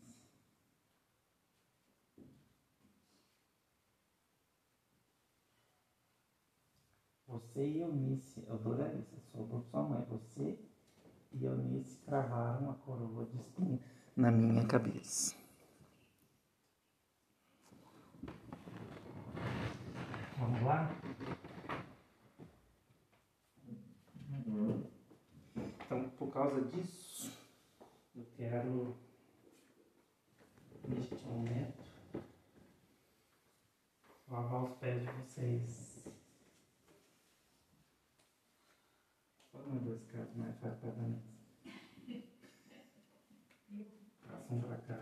Você 7.31 7.64
e 7.64 7.78
Eunice, 7.78 8.45
eu 8.49 8.59
dou 8.59 8.76
Larissa, 8.76 9.16
sobrou 9.31 9.62
sua 9.62 9.85
mãe, 9.85 10.05
você 10.07 10.59
e 11.31 11.45
Eunice 11.45 11.97
cravaram 11.99 12.72
a 12.72 12.74
coroa 12.74 13.24
de 13.26 13.39
espinho 13.39 13.81
na 14.16 14.33
minha 14.33 14.66
cabeça. 14.66 15.37
Vamos 20.39 20.62
lá? 20.62 20.91
Então, 25.85 26.11
por 26.18 26.33
causa 26.33 26.61
disso, 26.62 27.31
eu 28.16 28.26
quero, 28.37 28.97
neste 30.89 31.24
momento, 31.26 31.85
lavar 34.28 34.64
os 34.64 34.72
pés 34.78 35.01
de 35.01 35.12
vocês. 35.12 35.89
Qual 39.63 39.77
é 39.77 39.81
dois 39.81 40.03
caras 40.11 40.35
mais 40.37 40.57
fácil 40.59 40.79
para 40.81 40.91
dar 40.91 41.03
nisso? 41.09 41.31
Passa 44.27 44.55
um 44.55 44.61
pra 44.63 44.77
cá. 44.79 44.99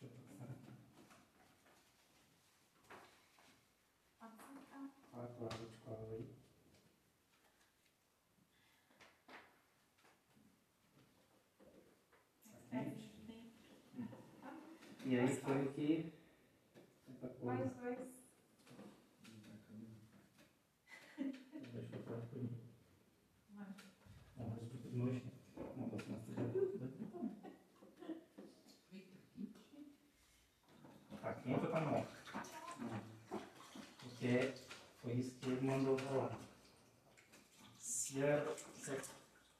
Deixa 0.00 0.16
eu 0.16 0.26
passar 0.38 0.52
aqui. 0.52 0.72
Quatro 5.12 5.44
águas 5.46 5.70
de 5.70 5.76
cola 5.78 6.06
aí. 6.10 6.42
E 15.04 15.16
aí 15.18 15.36
foi 15.36 15.66
o 15.66 15.72
que. 15.72 16.12
Tanta 17.06 17.28
coisa. 17.34 17.64
Mais 17.64 17.76
dois. 17.76 18.22
Deixa 21.72 21.96
eu 21.96 22.02
falar 22.02 22.20
por 22.20 22.38
mim. 22.42 22.58
Não, 24.36 24.48
mas 24.48 24.62
eu 24.62 24.66
fiz 24.80 24.92
nojo. 24.94 25.22
Não, 25.56 25.88
mas 25.92 26.08
não 26.08 26.18
Tá 31.20 31.34
quente 31.34 31.64
ou 31.66 31.70
tá 31.70 31.80
morto? 31.80 32.12
Porque 34.22 34.54
foi 34.98 35.14
isso 35.14 35.34
que 35.40 35.50
ele 35.50 35.66
mandou 35.66 35.98
falar. 35.98 36.38
Se 37.76 38.22
a, 38.22 38.54
se 38.56 38.92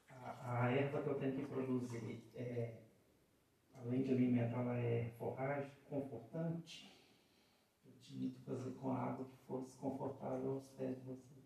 a, 0.08 0.62
a 0.62 0.70
erva 0.70 1.02
que 1.02 1.08
eu 1.08 1.18
tenho 1.18 1.34
que 1.34 1.46
produzir 1.46 2.22
é, 2.36 2.80
além 3.74 4.04
de 4.04 4.12
alimentar, 4.12 4.60
ela 4.60 4.78
é 4.78 5.10
forragem, 5.18 5.68
confortante, 5.88 6.96
eu 7.84 7.92
tinha 8.02 8.30
que 8.30 8.40
fazer 8.42 8.70
com 8.74 8.92
água 8.92 9.24
que 9.24 9.36
fosse 9.48 9.76
confortável 9.78 10.52
aos 10.52 10.66
pés 10.76 10.96
de 10.96 11.06
vocês. 11.06 11.42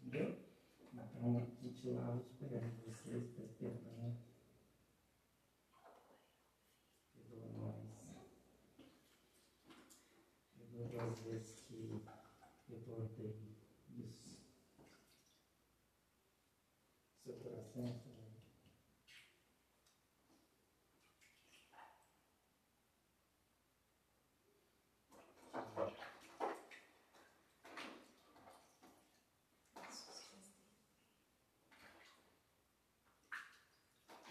Entendeu? 0.00 0.36
Então, 0.92 1.38
a 1.38 1.64
gente 1.64 1.88
lava 1.88 2.18
os 2.18 2.32
pés 2.32 2.62
de 2.62 2.82
vocês, 2.82 3.30
peço 3.30 3.54
perdão. 3.54 4.18
Perdoa 7.14 7.52
nós. 7.56 7.88
Perdoa 10.78 11.10
as 11.10 11.18
vezes 11.20 11.60
que 11.62 12.00
eu 12.68 12.78
plantei 12.86 13.34
isso. 13.96 14.38
Seu 17.24 17.34
coração 17.34 17.98
também. 18.00 18.18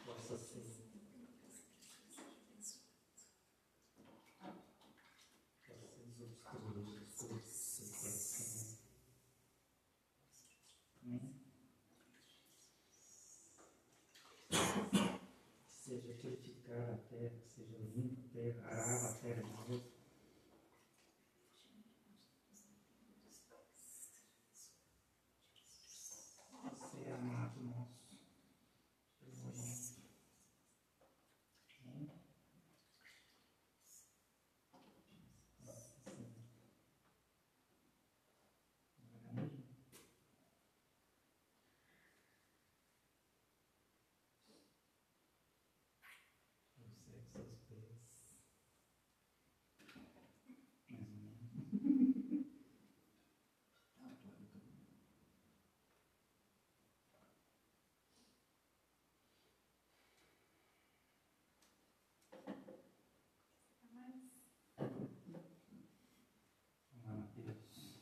Possa 0.05 0.37
ser. 0.37 0.77
Vocês 5.67 6.21
obstruem 6.21 6.85
os 7.03 7.13
cursos 7.15 7.67
seu 7.77 7.85
coração. 7.87 8.77
Amém? 11.03 11.35
purificar 16.21 16.89
a 16.93 16.96
terra, 17.09 17.39
seja 17.45 17.77
limpa 17.77 18.21
a 18.21 18.29
terra, 18.33 18.67
arava 18.67 19.09
a 19.09 19.13
terra 19.15 19.41
de 19.43 19.49
novo. 19.49 19.83
Você 26.63 27.03
é 27.03 27.11
amado 27.13 27.59
nosso. 27.61 28.07
Jesus. 29.21 29.97
Amém? 31.85 32.09
Nossa 35.59 35.93
Senhora. 36.03 36.33
Amém. 39.31 39.67
Eu 47.35 47.43
sei 47.43 47.45
que 47.45 47.67
seus 47.67 47.67
pés. 47.67 47.87
Mais 50.89 51.01
ou 51.01 51.07
menos. 51.11 51.37
Ah, 66.69 66.99
claro, 67.01 67.01
tá 67.01 67.01
bom. 67.01 67.01
Vamos 67.01 67.05
lá, 67.05 67.13
Mateus. 67.17 67.97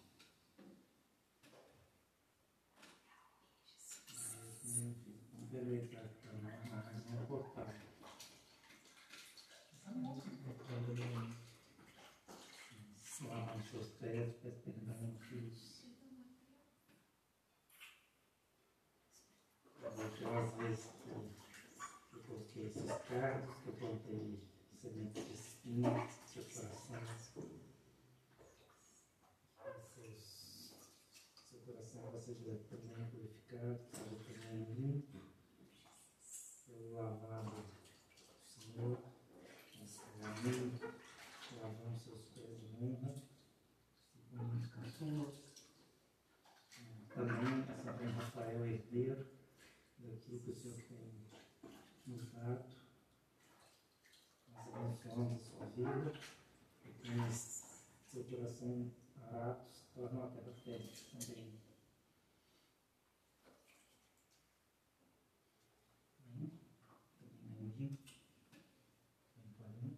Beleza, 5.51 5.95
então, 5.95 6.39
vamos 7.05 7.27
cortar. 7.27 7.73
Lavar 13.21 13.57
os 13.57 13.69
seus 13.69 13.89
pés, 13.91 14.35
pés 14.37 14.57
perdão, 14.59 15.17
filhos. 15.29 15.83
Aquelas 19.85 20.53
vezes 20.65 20.85
que 21.03 21.09
eu, 21.09 21.29
que 22.09 22.15
eu 22.15 22.23
coloquei 22.23 22.65
esses 22.65 22.85
carros, 22.85 23.55
que 23.61 23.67
eu 23.67 23.73
plantei 23.73 24.39
sementes 24.81 25.25
de 25.25 25.33
espinho 25.33 26.09
seu 26.27 26.43
coração. 26.43 27.43
Seu 31.49 31.59
coração 31.65 32.11
vai 32.11 32.21
seja 32.21 32.59
também 32.69 33.05
purificado, 33.11 33.79
seja 33.93 34.39
também 34.39 34.63
limpo, 34.73 35.19
pelo 36.65 36.93
lavado 36.93 37.51
do 37.51 37.73
Senhor, 38.43 38.97
nesse 39.79 39.99
caminho, 40.19 40.79
lavando 41.61 41.99
seus 41.99 42.25
pés 42.29 42.59
de 42.59 42.83
honra, 42.83 43.15
segundo 44.11 44.69
com 44.69 44.81
o 44.81 44.89
Senhor. 44.89 45.33
Também, 47.13 47.63
como 47.63 48.11
Rafael 48.11 48.65
herdeiro 48.65 49.35
daquilo 50.25 50.39
que 50.39 50.51
o 50.51 50.55
Senhor 50.55 50.81
tem 50.83 51.27
nos 52.07 52.31
dado, 52.31 52.65
nós 55.15 55.27
abençoamos 55.27 55.41
a 55.41 55.45
sua 55.45 55.65
vida, 55.67 56.11
e 56.83 57.31
seu 58.11 58.23
coração 58.25 58.91
parado 59.15 59.65
se 59.71 59.85
torna 59.93 60.19
uma 60.19 60.31
terra 60.31 60.53
fértil 60.53 61.19
também. 61.19 61.61
Amém? 66.19 66.51
Também 67.17 67.73
Neném. 67.77 67.97
Vem 69.37 69.53
para 69.57 69.69
mim. 69.69 69.97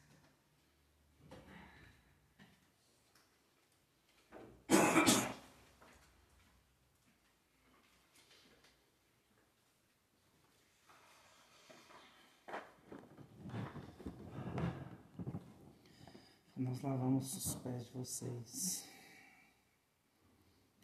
Nós 16.71 16.83
lavamos 16.83 17.35
os 17.35 17.57
pés 17.57 17.85
de 17.87 17.93
vocês 17.95 18.85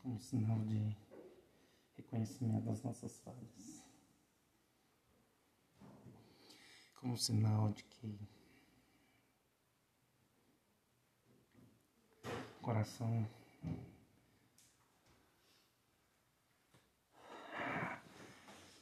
como 0.02 0.18
sinal 0.18 0.58
de 0.64 0.96
reconhecimento 1.96 2.64
das 2.64 2.82
nossas 2.82 3.20
falhas. 3.20 3.84
Como 6.96 7.16
sinal 7.16 7.70
de 7.72 7.84
que 7.84 8.18
o 12.24 12.62
coração 12.62 13.24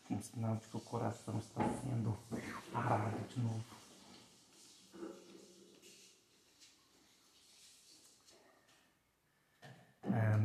como 0.08 0.22
sinal 0.22 0.56
de 0.56 0.68
que 0.68 0.76
o 0.78 0.80
coração 0.80 1.38
está 1.38 1.68
sendo 1.68 2.18
arado 2.72 3.28
de 3.28 3.40
novo. 3.40 3.83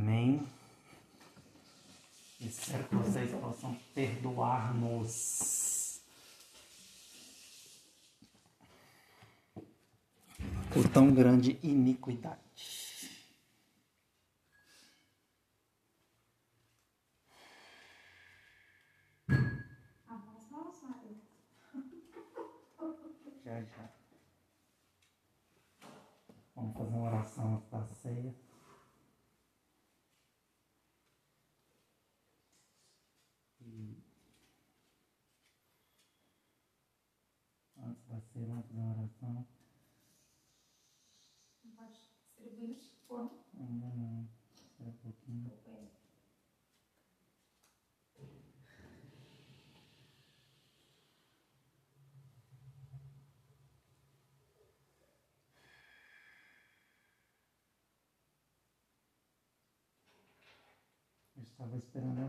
Amém. 0.02 0.47
Espero 2.39 2.88
que 2.88 2.95
vocês 2.95 3.32
possam 3.32 3.76
perdoar-nos 3.93 6.02
por 10.72 10.88
tão 10.93 11.14
grande 11.14 11.60
iniquidade. 11.62 12.39
Já, 23.43 23.62
já. 23.62 23.89
Vamos 26.56 26.78
fazer 26.78 26.89
uma 26.89 27.10
oração 27.10 27.58
antes 27.58 27.70
da 27.70 27.86
ceia. 27.86 28.34
E 38.10 38.52
antes 38.52 38.69
da 38.80 38.86
oração. 38.86 39.46
Não 41.64 41.72
pode 41.72 42.00
forno. 43.08 43.44
Ainda 43.60 43.88
não. 43.88 44.30
Espera 44.56 44.90
um 44.90 44.94
pouquinho. 44.94 45.52
É. 45.66 45.90
Eu 61.36 61.44
estava 61.44 61.78
esperando 61.78 62.20